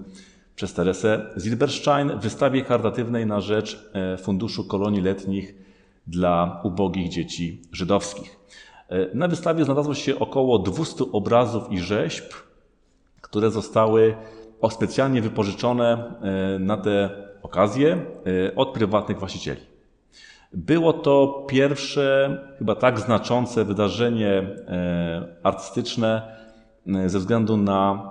przez 0.57 0.75
Teresę 0.75 1.27
Zilberstein 1.37 2.19
wystawie 2.19 2.65
charytatywnej 2.65 3.27
na 3.27 3.41
rzecz 3.41 3.91
e, 3.93 4.17
Funduszu 4.17 4.65
Kolonii 4.65 5.01
Letnich 5.01 5.55
dla 6.07 6.61
ubogich 6.65 7.09
dzieci 7.09 7.63
żydowskich. 7.73 8.37
Na 9.15 9.29
wystawie 9.29 9.65
znalazło 9.65 9.95
się 9.95 10.19
około 10.19 10.59
200 10.59 11.05
obrazów 11.13 11.73
i 11.73 11.79
rzeźb, 11.79 12.35
które 13.21 13.51
zostały 13.51 14.17
specjalnie 14.71 15.23
wypożyczone 15.23 16.15
e, 16.23 16.59
na 16.59 16.77
te 16.77 17.11
okazje 17.43 17.93
e, 17.93 18.55
od 18.55 18.73
prywatnych 18.73 19.19
właścicieli. 19.19 19.61
Było 20.53 20.93
to 20.93 21.47
pierwsze, 21.49 22.39
chyba 22.59 22.75
tak 22.75 23.01
znaczące 23.01 23.65
wydarzenie 23.65 24.29
e, 24.29 25.37
artystyczne 25.43 26.37
ze 27.07 27.19
względu 27.19 27.57
na 27.57 28.11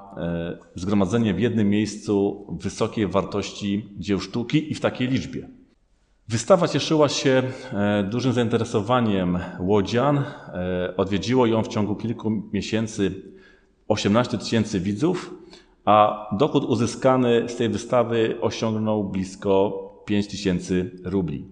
zgromadzenie 0.75 1.33
w 1.33 1.39
jednym 1.39 1.69
miejscu 1.69 2.47
wysokiej 2.59 3.07
wartości 3.07 3.89
dzieł 3.97 4.19
sztuki 4.19 4.71
i 4.71 4.75
w 4.75 4.81
takiej 4.81 5.07
liczbie. 5.07 5.49
Wystawa 6.27 6.67
cieszyła 6.67 7.09
się 7.09 7.43
dużym 8.09 8.33
zainteresowaniem 8.33 9.39
łodzian. 9.59 10.23
Odwiedziło 10.97 11.45
ją 11.45 11.63
w 11.63 11.67
ciągu 11.67 11.95
kilku 11.95 12.31
miesięcy 12.53 13.11
18 13.87 14.37
tysięcy 14.37 14.79
widzów, 14.79 15.33
a 15.85 16.27
dochód 16.31 16.63
uzyskany 16.63 17.49
z 17.49 17.55
tej 17.55 17.69
wystawy 17.69 18.37
osiągnął 18.41 19.03
blisko 19.03 19.81
5 20.05 20.27
tysięcy 20.27 20.91
rubli. 21.03 21.45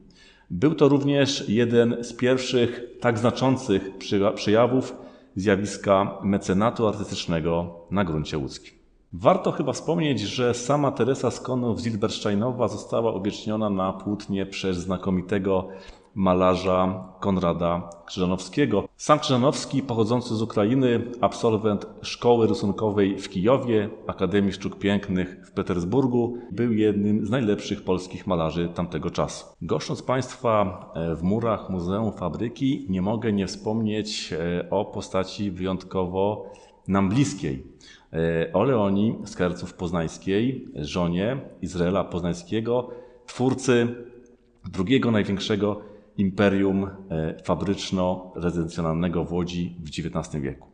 Był 0.50 0.76
to 0.76 0.90
również 0.90 1.50
jeden 1.50 2.04
z 2.04 2.14
pierwszych 2.14 2.84
tak 3.00 3.20
znaczących 3.20 3.92
przejawów 4.36 4.96
zjawiska 5.36 6.18
mecenatu 6.24 6.88
artystycznego 6.88 7.76
na 7.92 8.04
gruncie 8.04 8.38
łódzkim. 8.38 8.74
Warto 9.14 9.52
chyba 9.52 9.74
wspomnieć, 9.74 10.20
że 10.20 10.54
sama 10.54 10.92
Teresa 10.92 11.32
Skonów 11.32 11.80
Zilbersteinowa 11.80 12.68
została 12.68 13.12
uwieczniona 13.12 13.70
na 13.70 13.94
płótnie 13.94 14.46
przez 14.46 14.78
znakomitego 14.78 15.68
malarza 16.16 17.10
Konrada 17.20 17.90
Krzyżanowskiego. 18.06 18.88
Sam 18.98 19.20
Krzyżanowski, 19.20 19.82
pochodzący 19.82 20.36
z 20.36 20.42
Ukrainy, 20.42 21.12
absolwent 21.22 21.88
szkoły 22.02 22.48
rysunkowej 22.48 23.20
w 23.20 23.30
Kijowie, 23.30 23.90
Akademii 24.08 24.54
Sztuk 24.54 24.80
Pięknych 24.80 25.38
w 25.46 25.52
Petersburgu, 25.52 26.38
był 26.52 26.74
jednym 26.74 27.26
z 27.26 27.30
najlepszych 27.30 27.84
polskich 27.84 28.28
malarzy 28.28 28.70
tamtego 28.76 29.10
czasu. 29.10 29.46
Goszcząc 29.62 30.02
Państwa 30.02 30.80
e, 30.96 31.16
w 31.16 31.24
murach 31.24 31.70
Muzeum 31.70 32.12
Fabryki, 32.12 32.86
nie 32.90 33.02
mogę 33.02 33.34
nie 33.34 33.48
wspomnieć 33.48 34.34
e, 34.34 34.70
o 34.70 34.86
postaci 34.86 35.52
wyjątkowo 35.52 36.46
nam 36.88 37.10
bliskiej. 37.10 37.64
E, 38.14 38.54
o 38.54 38.64
Leonii 38.64 39.16
z 39.26 39.36
Kerców 39.36 39.74
Poznańskiej, 39.74 40.68
żonie 40.76 41.38
Izraela 41.62 42.04
Poznańskiego, 42.04 42.90
twórcy 43.26 43.96
drugiego 44.72 45.12
największego 45.12 45.93
imperium 46.18 46.84
e, 47.10 47.36
fabryczno-rezydencjonalnego 47.44 49.26
w 49.26 49.34
Łodzi 49.34 49.76
w 49.80 49.90
XIX 49.90 50.44
wieku. 50.44 50.68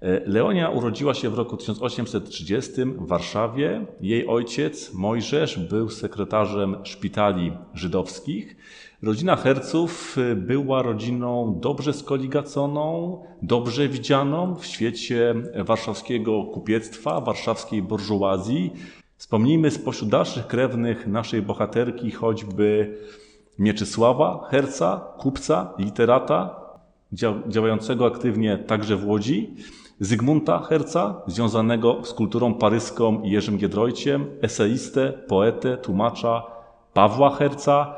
E, 0.00 0.20
Leonia 0.26 0.70
urodziła 0.70 1.14
się 1.14 1.30
w 1.30 1.34
roku 1.34 1.56
1830 1.56 2.72
w 2.84 3.06
Warszawie. 3.06 3.86
Jej 4.00 4.26
ojciec, 4.26 4.94
Mojżesz, 4.94 5.58
był 5.58 5.88
sekretarzem 5.88 6.76
szpitali 6.82 7.52
żydowskich. 7.74 8.56
Rodzina 9.02 9.36
Herców 9.36 10.16
e, 10.18 10.36
była 10.36 10.82
rodziną 10.82 11.58
dobrze 11.62 11.92
skoligaconą, 11.92 13.18
dobrze 13.42 13.88
widzianą 13.88 14.54
w 14.54 14.66
świecie 14.66 15.34
warszawskiego 15.54 16.44
kupiectwa, 16.44 17.20
warszawskiej 17.20 17.82
burżuazji. 17.82 18.72
Wspomnijmy 19.16 19.70
spośród 19.70 20.10
dalszych 20.10 20.46
krewnych 20.46 21.06
naszej 21.06 21.42
bohaterki 21.42 22.10
choćby 22.10 22.98
Mieczysława 23.60 24.46
Herca, 24.50 25.00
kupca, 25.18 25.72
literata, 25.78 26.60
działającego 27.48 28.06
aktywnie 28.06 28.58
także 28.58 28.96
w 28.96 29.08
Łodzi, 29.08 29.54
Zygmunta 30.00 30.58
Herca, 30.58 31.14
związanego 31.26 32.04
z 32.04 32.14
kulturą 32.14 32.54
paryską 32.54 33.22
i 33.22 33.30
Jerzym 33.30 33.58
Giedroyciem, 33.58 34.26
eseistę, 34.42 35.12
poetę, 35.12 35.76
tłumacza 35.76 36.42
Pawła 36.94 37.30
Herca, 37.30 37.94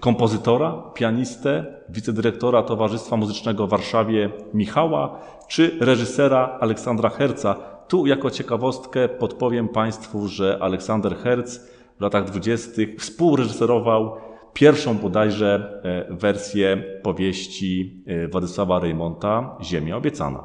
kompozytora, 0.00 0.82
pianistę, 0.94 1.64
wicedyrektora 1.88 2.62
Towarzystwa 2.62 3.16
Muzycznego 3.16 3.66
w 3.66 3.70
Warszawie 3.70 4.30
Michała, 4.54 5.18
czy 5.48 5.76
reżysera 5.80 6.58
Aleksandra 6.60 7.08
Herca. 7.10 7.54
Tu 7.88 8.06
jako 8.06 8.30
ciekawostkę 8.30 9.08
podpowiem 9.08 9.68
Państwu, 9.68 10.28
że 10.28 10.58
Aleksander 10.60 11.16
Herc 11.16 11.58
w 11.98 12.00
latach 12.00 12.24
dwudziestych 12.24 13.00
współreżyserował 13.00 14.16
pierwszą 14.56 14.98
bodajże 14.98 15.80
e, 16.10 16.14
wersję 16.14 16.76
powieści 17.02 18.02
e, 18.06 18.28
Władysława 18.28 18.78
Reymonta 18.78 19.56
Ziemia 19.62 19.96
obiecana. 19.96 20.42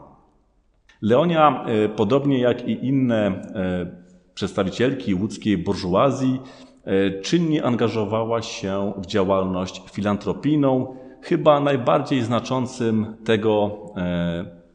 Leonia, 1.02 1.66
e, 1.66 1.90
podobnie 1.90 2.40
jak 2.40 2.68
i 2.68 2.86
inne 2.88 3.42
przedstawicielki 4.34 5.16
łódzkiej 5.16 5.58
burżuazji, 5.58 6.40
czynnie 7.22 7.64
angażowała 7.64 8.42
się 8.42 8.94
w 8.98 9.06
działalność 9.06 9.82
filantropijną. 9.92 10.96
Chyba 11.22 11.60
najbardziej 11.60 12.22
znaczącym 12.22 13.16
tego 13.26 13.78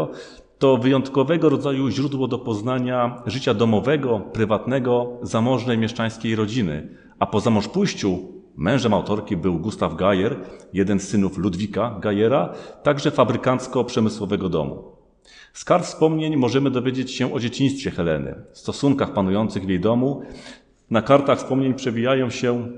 to 0.58 0.76
wyjątkowego 0.76 1.48
rodzaju 1.48 1.90
źródło 1.90 2.28
do 2.28 2.38
poznania 2.38 3.22
życia 3.26 3.54
domowego, 3.54 4.20
prywatnego, 4.20 5.18
zamożnej 5.22 5.78
mieszczańskiej 5.78 6.36
rodziny. 6.36 6.88
A 7.18 7.26
po 7.26 7.40
zamążpójściu 7.40 8.18
mężem 8.56 8.94
autorki 8.94 9.36
był 9.36 9.58
Gustav 9.58 9.96
Gajer, 9.96 10.36
jeden 10.72 11.00
z 11.00 11.08
synów 11.08 11.38
Ludwika 11.38 11.98
Gajera, 12.00 12.54
także 12.82 13.10
fabrykancko-przemysłowego 13.10 14.48
domu. 14.48 14.97
Z 15.52 15.64
kart 15.64 15.84
wspomnień 15.84 16.36
możemy 16.36 16.70
dowiedzieć 16.70 17.14
się 17.14 17.34
o 17.34 17.40
dzieciństwie 17.40 17.90
Heleny, 17.90 18.34
stosunkach 18.52 19.12
panujących 19.12 19.66
w 19.66 19.68
jej 19.68 19.80
domu. 19.80 20.22
Na 20.90 21.02
kartach 21.02 21.38
wspomnień 21.38 21.74
przewijają 21.74 22.30
się 22.30 22.68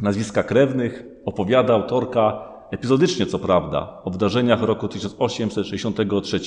nazwiska 0.00 0.42
krewnych, 0.42 1.04
opowiada 1.24 1.74
autorka 1.74 2.48
epizodycznie 2.70 3.26
co 3.26 3.38
prawda 3.38 4.00
o 4.04 4.10
wydarzeniach 4.10 4.62
roku 4.62 4.88
1863, 4.88 6.40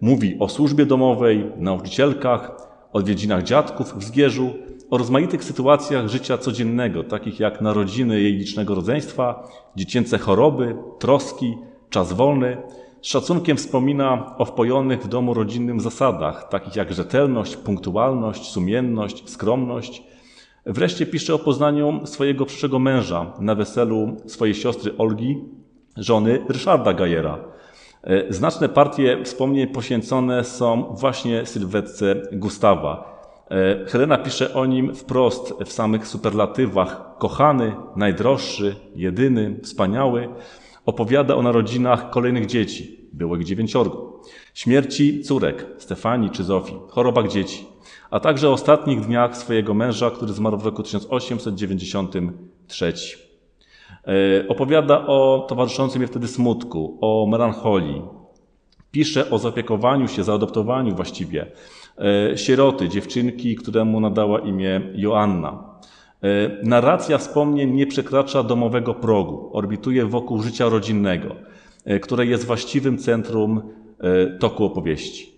mówi 0.00 0.36
o 0.38 0.48
służbie 0.48 0.86
domowej, 0.86 1.52
nauczycielkach, 1.56 2.50
odwiedzinach 2.92 3.42
dziadków 3.42 3.94
w 3.98 4.04
Zgierzu, 4.04 4.54
o 4.90 4.98
rozmaitych 4.98 5.44
sytuacjach 5.44 6.08
życia 6.08 6.38
codziennego, 6.38 7.04
takich 7.04 7.40
jak 7.40 7.60
narodziny 7.60 8.20
jej 8.20 8.32
licznego 8.32 8.74
rodzeństwa, 8.74 9.48
dziecięce 9.76 10.18
choroby, 10.18 10.76
troski, 10.98 11.54
czas 11.90 12.12
wolny, 12.12 12.56
z 13.02 13.06
szacunkiem 13.06 13.56
wspomina 13.56 14.34
o 14.38 14.44
wpojonych 14.44 15.02
w 15.02 15.08
domu 15.08 15.34
rodzinnym 15.34 15.80
zasadach, 15.80 16.48
takich 16.48 16.76
jak 16.76 16.92
rzetelność, 16.92 17.56
punktualność, 17.56 18.50
sumienność, 18.50 19.30
skromność. 19.30 20.02
Wreszcie 20.66 21.06
pisze 21.06 21.34
o 21.34 21.38
poznaniu 21.38 22.00
swojego 22.04 22.46
przyszłego 22.46 22.78
męża 22.78 23.32
na 23.40 23.54
weselu 23.54 24.16
swojej 24.26 24.54
siostry 24.54 24.96
Olgi, 24.98 25.44
żony 25.96 26.44
Ryszarda 26.48 26.92
Gajera. 26.92 27.38
E, 28.02 28.32
znaczne 28.32 28.68
partie 28.68 29.24
wspomnień 29.24 29.66
poświęcone 29.66 30.44
są 30.44 30.82
właśnie 30.82 31.46
sylwetce 31.46 32.14
Gustawa. 32.32 33.18
E, 33.50 33.86
Helena 33.86 34.18
pisze 34.18 34.54
o 34.54 34.66
nim 34.66 34.94
wprost 34.94 35.54
w 35.64 35.72
samych 35.72 36.06
superlatywach: 36.06 37.18
kochany, 37.18 37.76
najdroższy, 37.96 38.76
jedyny, 38.94 39.60
wspaniały. 39.62 40.28
Opowiada 40.88 41.36
o 41.36 41.42
narodzinach 41.42 42.10
kolejnych 42.10 42.46
dzieci, 42.46 43.08
było 43.12 43.36
ich 43.36 43.44
dziewięciorgu, 43.44 44.22
śmierci 44.54 45.22
córek, 45.22 45.66
Stefanii 45.78 46.30
czy 46.30 46.44
Zofii, 46.44 46.76
chorobach 46.88 47.28
dzieci, 47.28 47.66
a 48.10 48.20
także 48.20 48.48
o 48.48 48.52
ostatnich 48.52 49.00
dniach 49.00 49.36
swojego 49.36 49.74
męża, 49.74 50.10
który 50.10 50.32
zmarł 50.32 50.58
w 50.58 50.64
roku 50.64 50.82
1893. 50.82 52.92
E, 54.06 54.48
opowiada 54.48 55.06
o 55.06 55.46
towarzyszącym 55.48 56.02
jej 56.02 56.08
wtedy 56.08 56.28
smutku, 56.28 56.98
o 57.00 57.26
melancholii. 57.26 58.02
Pisze 58.90 59.30
o 59.30 59.38
zaopiekowaniu 59.38 60.08
się, 60.08 60.24
zaadoptowaniu 60.24 60.94
właściwie 60.94 61.46
e, 61.98 62.38
sieroty, 62.38 62.88
dziewczynki, 62.88 63.56
któremu 63.56 64.00
nadała 64.00 64.40
imię 64.40 64.80
Joanna. 64.94 65.78
E, 66.22 66.28
narracja 66.62 67.18
wspomnień 67.18 67.70
nie 67.70 67.86
przekracza 67.86 68.42
domowego 68.42 68.94
progu, 68.94 69.50
orbituje 69.52 70.06
wokół 70.06 70.42
życia 70.42 70.68
rodzinnego, 70.68 71.36
e, 71.84 72.00
które 72.00 72.26
jest 72.26 72.44
właściwym 72.44 72.98
centrum 72.98 73.62
toku 74.40 74.64
opowieści. 74.64 75.32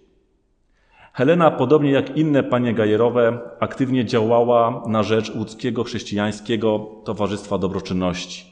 Helena, 1.13 1.51
podobnie 1.51 1.91
jak 1.91 2.17
inne 2.17 2.43
panie 2.43 2.75
gajerowe, 2.75 3.39
aktywnie 3.61 4.05
działała 4.05 4.83
na 4.87 5.03
rzecz 5.03 5.35
łódzkiego 5.37 5.85
chrześcijańskiego 5.85 6.87
Towarzystwa 7.05 7.59
Dobroczynności. 7.59 8.45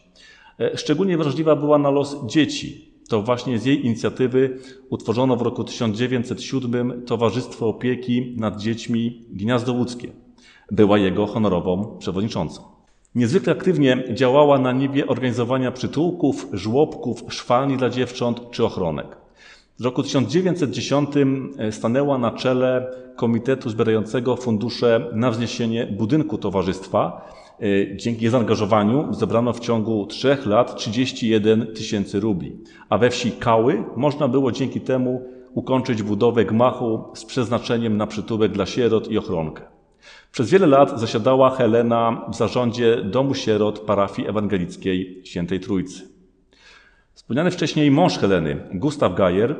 Szczególnie 0.75 1.19
wrażliwa 1.19 1.57
była 1.57 1.79
na 1.79 1.91
los 1.91 2.17
dzieci, 2.27 2.89
to 3.09 3.23
właśnie 3.23 3.59
z 3.59 3.65
jej 3.65 3.87
inicjatywy 3.87 4.59
utworzono 4.91 5.37
w 5.37 5.43
roku 5.43 5.65
1907 5.65 7.03
Towarzystwo 7.07 7.69
Opieki 7.69 8.35
nad 8.37 8.61
Dziećmi 8.61 9.25
Gniazdo 9.31 9.73
Łódzkie. 9.73 10.28
Była 10.71 10.99
jego 10.99 11.27
honorową 11.27 11.97
przewodniczącą. 11.99 12.63
Niezwykle 13.15 13.53
aktywnie 13.53 14.05
działała 14.15 14.59
na 14.59 14.73
niebie 14.73 15.07
organizowania 15.07 15.73
przytułków, 15.73 16.47
żłobków, 16.53 17.25
szwalni 17.29 17.77
dla 17.77 17.91
dziewcząt 17.91 18.51
czy 18.51 18.65
ochronek. 18.65 19.17
W 19.79 19.85
roku 19.85 20.03
1910 20.03 21.11
stanęła 21.71 22.19
na 22.19 22.31
czele 22.31 22.91
komitetu 23.17 23.71
zbierającego 23.71 24.37
fundusze 24.37 25.11
na 25.13 25.31
wzniesienie 25.31 25.87
budynku 25.87 26.39
towarzystwa, 26.39 27.29
Y, 27.63 27.95
dzięki 27.97 28.29
zaangażowaniu 28.29 29.15
zebrano 29.15 29.53
w 29.53 29.61
ciągu 29.61 30.07
trzech 30.07 30.47
lat 30.47 30.77
31 30.77 31.67
tysięcy 31.75 32.21
rubli, 32.21 32.57
a 32.89 32.99
we 32.99 33.11
wsi 33.11 33.33
Kały 33.33 33.85
można 33.97 34.29
było 34.29 34.53
dzięki 34.53 34.81
temu 34.81 35.23
ukończyć 35.55 36.03
budowę 36.03 36.45
gmachu 36.45 37.05
z 37.15 37.25
przeznaczeniem 37.25 37.97
na 37.97 38.07
przytułek 38.07 38.53
dla 38.53 38.67
sierot 38.67 39.11
i 39.11 39.19
ochronkę. 39.19 39.63
Przez 40.33 40.51
wiele 40.51 40.67
lat 40.67 41.01
zasiadała 41.01 41.51
Helena 41.51 42.25
w 42.29 42.37
zarządzie 42.37 42.97
Domu 42.97 43.35
Sierot 43.35 43.79
parafii 43.79 44.29
ewangelickiej 44.29 45.21
Świętej 45.25 45.61
Trójcy. 45.61 46.09
Wspomniany 47.15 47.51
wcześniej 47.51 47.91
mąż 47.91 48.19
Heleny, 48.19 48.69
Gustaw 48.75 49.15
Gajer, 49.15 49.57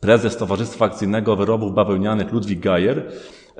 prezes 0.00 0.36
Towarzystwa 0.36 0.84
Akcyjnego 0.84 1.36
Wyrobów 1.36 1.74
Bawełnianych 1.74 2.32
Ludwik 2.32 2.60
Gajer, 2.60 2.98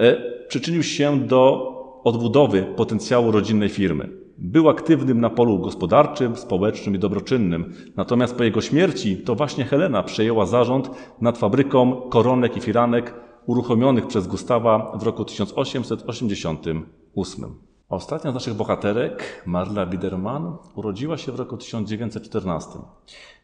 y, 0.01 0.17
przyczynił 0.49 0.83
się 0.83 1.21
do 1.21 1.73
odbudowy 2.05 2.63
potencjału 2.77 3.33
rodzinnej 3.33 3.69
firmy. 3.69 4.09
Był 4.39 4.69
aktywnym 4.69 5.21
na 5.21 5.31
polu 5.31 5.59
gospodarczym, 5.59 6.37
społecznym 6.37 6.95
i 6.95 6.99
dobroczynnym, 6.99 7.75
natomiast 7.97 8.35
po 8.35 8.45
jego 8.45 8.61
śmierci 8.61 9.17
to 9.17 9.35
właśnie 9.35 9.65
Helena 9.65 10.03
przejęła 10.03 10.47
zarząd 10.47 10.91
nad 11.21 11.39
fabryką 11.39 11.93
koronek 11.93 12.57
i 12.57 12.61
firanek 12.61 13.15
uruchomionych 13.49 14.07
przez 14.07 14.27
Gustawa 14.27 14.93
w 14.99 15.03
roku 15.03 15.25
1888. 15.25 17.55
Ostatnia 17.89 18.31
z 18.31 18.35
naszych 18.35 18.55
bohaterek, 18.55 19.43
Marla 19.47 19.87
Biederman, 19.87 20.57
urodziła 20.75 21.17
się 21.17 21.33
w 21.33 21.39
roku 21.39 21.57
1914. 21.57 22.79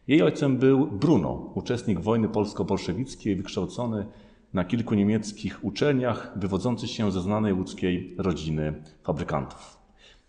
Jej 0.08 0.22
ojcem 0.22 0.56
był 0.56 0.86
Bruno, 0.86 1.50
uczestnik 1.54 2.00
wojny 2.00 2.28
polsko-bolszewickiej, 2.28 3.36
wykształcony 3.36 4.06
na 4.54 4.64
kilku 4.64 4.94
niemieckich 4.94 5.64
uczelniach, 5.64 6.32
wywodzący 6.36 6.88
się 6.88 7.12
ze 7.12 7.20
znanej 7.20 7.52
łódzkiej 7.52 8.14
rodziny 8.18 8.82
fabrykantów. 9.02 9.78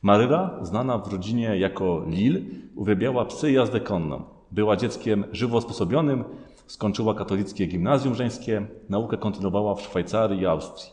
Maryla, 0.01 0.59
znana 0.61 0.97
w 0.97 1.13
rodzinie 1.13 1.57
jako 1.57 2.05
Lil, 2.07 2.45
uwielbiała 2.75 3.25
psy 3.25 3.51
jazdę 3.51 3.79
konną. 3.79 4.34
Była 4.51 4.75
dzieckiem 4.75 5.25
żywo 5.31 5.57
usposobionym, 5.57 6.23
skończyła 6.67 7.13
katolickie 7.13 7.65
gimnazjum 7.65 8.15
żeńskie, 8.15 8.65
naukę 8.89 9.17
kontynuowała 9.17 9.75
w 9.75 9.81
Szwajcarii 9.81 10.41
i 10.41 10.45
Austrii. 10.45 10.91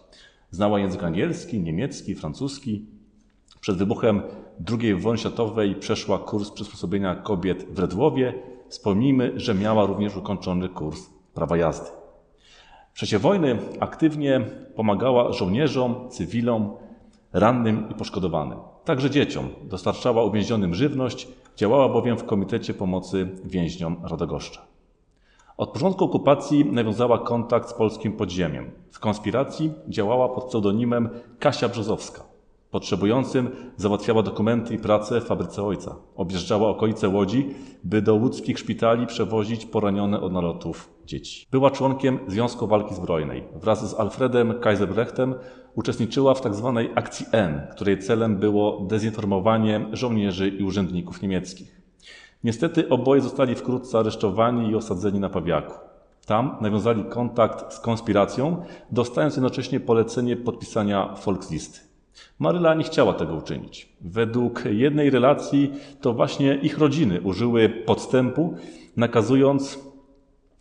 Znała 0.51 0.79
język 0.79 1.05
angielski, 1.05 1.61
niemiecki, 1.61 2.15
francuski. 2.15 2.87
Przed 3.61 3.77
wybuchem 3.77 4.23
II 4.81 4.95
wojny 4.95 5.19
światowej 5.19 5.75
przeszła 5.75 6.19
kurs 6.19 6.51
przysposobienia 6.51 7.15
kobiet 7.15 7.67
w 7.75 7.79
Redłowie. 7.79 8.35
Wspomnijmy, 8.69 9.33
że 9.37 9.55
miała 9.55 9.87
również 9.87 10.17
ukończony 10.17 10.69
kurs 10.69 11.11
prawa 11.35 11.57
jazdy. 11.57 11.91
W 12.93 12.99
czasie 12.99 13.19
wojny 13.19 13.59
aktywnie 13.81 14.41
pomagała 14.77 15.33
żołnierzom, 15.33 16.09
cywilom, 16.11 16.77
rannym 17.33 17.89
i 17.91 17.95
poszkodowanym, 17.95 18.59
także 18.85 19.11
dzieciom. 19.11 19.49
Dostarczała 19.65 20.25
uwięzionym 20.25 20.75
żywność, 20.75 21.29
działała 21.57 21.89
bowiem 21.89 22.17
w 22.17 22.25
Komitecie 22.25 22.75
Pomocy 22.75 23.29
Więźniom 23.45 23.97
Radogoszcza. 24.05 24.61
Od 25.57 25.71
początku 25.71 26.05
okupacji 26.05 26.65
nawiązała 26.65 27.19
kontakt 27.19 27.69
z 27.69 27.75
polskim 27.75 28.13
podziemiem. 28.13 28.71
W 28.91 29.01
konspiracji 29.01 29.73
działała 29.89 30.29
pod 30.29 30.45
pseudonimem 30.45 31.09
Kasia 31.39 31.69
Brzozowska. 31.69 32.32
Potrzebującym 32.73 33.51
załatwiała 33.77 34.23
dokumenty 34.23 34.75
i 34.75 34.79
pracę 34.79 35.21
w 35.21 35.25
fabryce 35.25 35.63
ojca. 35.63 35.97
Objeżdżała 36.17 36.69
okolice 36.69 37.09
Łodzi, 37.09 37.55
by 37.85 38.03
do 38.03 38.15
łódzkich 38.15 38.59
szpitali 38.59 39.07
przewozić 39.07 39.67
poranione 39.67 40.21
od 40.21 40.33
nalotów 40.33 40.91
dzieci. 41.07 41.47
Była 41.51 41.71
członkiem 41.71 42.19
Związku 42.27 42.67
Walki 42.67 42.95
Zbrojnej. 42.95 43.45
Wraz 43.55 43.91
z 43.91 43.95
Alfredem 43.95 44.61
Kaiserbrechtem 44.61 45.35
uczestniczyła 45.75 46.35
w 46.35 46.41
tzw. 46.41 46.73
Tak 46.77 46.99
akcji 46.99 47.27
N, 47.33 47.67
której 47.71 47.99
celem 47.99 48.37
było 48.37 48.87
dezinformowanie 48.87 49.87
żołnierzy 49.93 50.49
i 50.49 50.65
urzędników 50.65 51.23
niemieckich. 51.23 51.83
Niestety 52.45 52.89
oboje 52.89 53.21
zostali 53.21 53.55
wkrótce 53.55 53.99
aresztowani 53.99 54.71
i 54.71 54.75
osadzeni 54.75 55.21
na 55.21 55.29
Pawiaku. 55.29 55.75
Tam 56.27 56.57
nawiązali 56.61 57.05
kontakt 57.05 57.75
z 57.75 57.81
konspiracją, 57.81 58.65
dostając 58.91 59.37
jednocześnie 59.37 59.81
polecenie 59.81 60.37
podpisania 60.37 61.15
Volkslisty. 61.25 61.92
Maryla 62.39 62.75
nie 62.75 62.85
chciała 62.85 63.13
tego 63.13 63.35
uczynić. 63.35 63.89
Według 64.01 64.65
jednej 64.71 65.11
relacji 65.11 65.73
to 66.01 66.13
właśnie 66.13 66.55
ich 66.55 66.79
rodziny 66.79 67.21
użyły 67.21 67.69
podstępu, 67.69 68.55
nakazując 68.97 69.79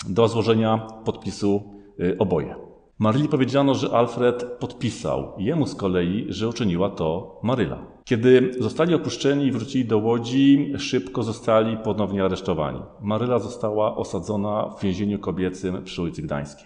do 0.09 0.27
złożenia 0.27 0.77
podpisu 1.05 1.63
y, 1.99 2.17
oboje. 2.19 2.55
Maryli 2.99 3.27
powiedziano, 3.27 3.75
że 3.75 3.89
Alfred 3.91 4.43
podpisał, 4.43 5.33
jemu 5.37 5.67
z 5.67 5.75
kolei, 5.75 6.25
że 6.29 6.47
uczyniła 6.47 6.89
to 6.89 7.39
Maryla. 7.43 7.77
Kiedy 8.03 8.51
zostali 8.59 8.95
opuszczeni 8.95 9.45
i 9.45 9.51
wrócili 9.51 9.85
do 9.85 9.97
Łodzi, 9.97 10.73
szybko 10.77 11.23
zostali 11.23 11.77
ponownie 11.77 12.25
aresztowani. 12.25 12.79
Maryla 13.01 13.39
została 13.39 13.95
osadzona 13.95 14.69
w 14.69 14.83
więzieniu 14.83 15.19
kobiecym 15.19 15.83
przy 15.83 16.01
ulicy 16.01 16.21
Gdańskiej. 16.21 16.65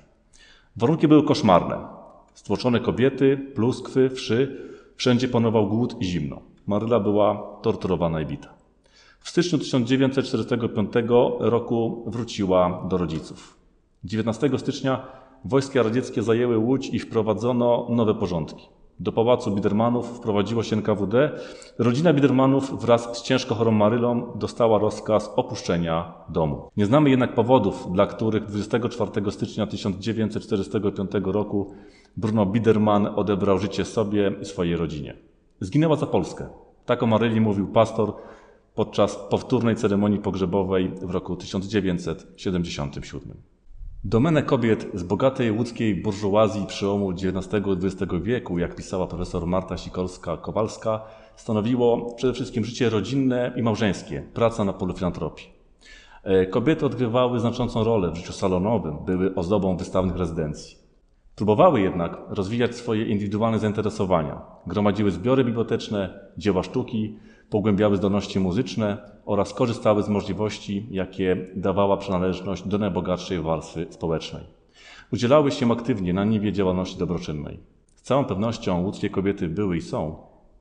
Warunki 0.75 1.07
były 1.07 1.23
koszmarne. 1.23 1.77
Stłoczone 2.33 2.79
kobiety, 2.79 3.37
pluskwy, 3.55 4.09
wszy, 4.09 4.71
Wszędzie 4.95 5.27
panował 5.27 5.67
głód 5.67 5.95
i 6.01 6.05
zimno. 6.05 6.41
Maryla 6.67 6.99
była 6.99 7.57
torturowana 7.61 8.21
i 8.21 8.25
bita. 8.25 8.53
W 9.19 9.29
styczniu 9.29 9.59
1945 9.59 10.91
roku 11.39 12.03
wróciła 12.07 12.85
do 12.89 12.97
rodziców. 12.97 13.57
19 14.03 14.49
stycznia 14.57 15.07
wojska 15.45 15.83
radzieckie 15.83 16.23
zajęły 16.23 16.57
Łódź 16.57 16.89
i 16.89 16.99
wprowadzono 16.99 17.87
nowe 17.89 18.13
porządki. 18.13 18.69
Do 18.99 19.11
pałacu 19.11 19.51
Bidermanów 19.51 20.17
wprowadziło 20.17 20.63
się 20.63 20.75
NKWD. 20.75 21.31
Rodzina 21.79 22.13
Bidermanów 22.13 22.81
wraz 22.81 23.17
z 23.17 23.21
ciężko 23.21 23.55
chorą 23.55 23.71
Marylą 23.71 24.31
dostała 24.35 24.79
rozkaz 24.79 25.31
opuszczenia 25.35 26.13
domu. 26.29 26.69
Nie 26.77 26.85
znamy 26.85 27.09
jednak 27.09 27.35
powodów, 27.35 27.87
dla 27.91 28.07
których 28.07 28.45
24 28.45 29.31
stycznia 29.31 29.67
1945 29.67 31.11
roku 31.23 31.73
Bruno 32.17 32.45
Biderman 32.45 33.07
odebrał 33.15 33.59
życie 33.59 33.85
sobie 33.85 34.31
i 34.41 34.45
swojej 34.45 34.75
rodzinie. 34.75 35.13
Zginęła 35.59 35.95
za 35.95 36.05
Polskę. 36.05 36.47
Tak 36.85 37.03
o 37.03 37.07
Maryli 37.07 37.41
mówił 37.41 37.67
pastor 37.67 38.13
podczas 38.75 39.15
powtórnej 39.15 39.75
ceremonii 39.75 40.19
pogrzebowej 40.19 40.91
w 41.01 41.11
roku 41.11 41.35
1977. 41.35 43.33
Domenę 44.03 44.43
kobiet 44.43 44.87
z 44.93 45.03
bogatej 45.03 45.51
łódzkiej 45.51 46.01
burżuazji 46.01 46.65
przełomu 46.65 47.11
XIX 47.11 47.47
i 47.67 47.85
XX 47.85 48.13
wieku, 48.21 48.59
jak 48.59 48.75
pisała 48.75 49.07
profesor 49.07 49.47
Marta 49.47 49.75
Sikorska-Kowalska, 49.75 50.99
stanowiło 51.35 52.13
przede 52.13 52.33
wszystkim 52.33 52.65
życie 52.65 52.89
rodzinne 52.89 53.53
i 53.55 53.61
małżeńskie, 53.61 54.23
praca 54.33 54.63
na 54.63 54.73
polu 54.73 54.93
filantropii. 54.93 55.47
E, 56.23 56.45
kobiety 56.45 56.85
odgrywały 56.85 57.39
znaczącą 57.39 57.83
rolę 57.83 58.11
w 58.11 58.15
życiu 58.15 58.33
salonowym, 58.33 58.97
były 59.05 59.35
ozdobą 59.35 59.77
wystawnych 59.77 60.15
rezydencji. 60.15 60.84
Próbowały 61.35 61.81
jednak 61.81 62.17
rozwijać 62.29 62.75
swoje 62.75 63.05
indywidualne 63.05 63.59
zainteresowania. 63.59 64.41
Gromadziły 64.67 65.11
zbiory 65.11 65.43
biblioteczne, 65.43 66.19
dzieła 66.37 66.63
sztuki, 66.63 67.17
pogłębiały 67.49 67.97
zdolności 67.97 68.39
muzyczne 68.39 68.97
oraz 69.25 69.53
korzystały 69.53 70.03
z 70.03 70.09
możliwości, 70.09 70.87
jakie 70.91 71.47
dawała 71.55 71.97
przynależność 71.97 72.67
do 72.67 72.77
najbogatszej 72.77 73.41
warstwy 73.41 73.87
społecznej. 73.89 74.43
Udzielały 75.13 75.51
się 75.51 75.71
aktywnie 75.71 76.13
na 76.13 76.23
niwie 76.23 76.51
działalności 76.51 76.99
dobroczynnej. 76.99 77.59
Z 77.95 78.01
całą 78.01 78.25
pewnością 78.25 78.83
łódzkie 78.83 79.09
kobiety 79.09 79.49
były 79.49 79.77
i 79.77 79.81
są 79.81 80.17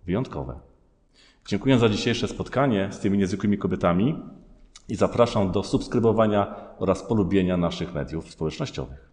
wyjątkowe. 0.07 0.61
Dziękuję 1.49 1.79
za 1.79 1.89
dzisiejsze 1.89 2.29
spotkanie 2.29 2.89
z 2.93 2.99
tymi 2.99 3.19
niezwykłymi 3.19 3.59
kobietami. 3.59 4.17
i 4.89 4.95
zapraszam 4.95 5.53
do 5.53 5.63
subskrybowania 5.63 6.55
oraz 6.79 7.03
polubienia 7.03 7.57
naszych 7.57 7.95
mediów 7.95 8.31
społecznościowych. 8.31 9.04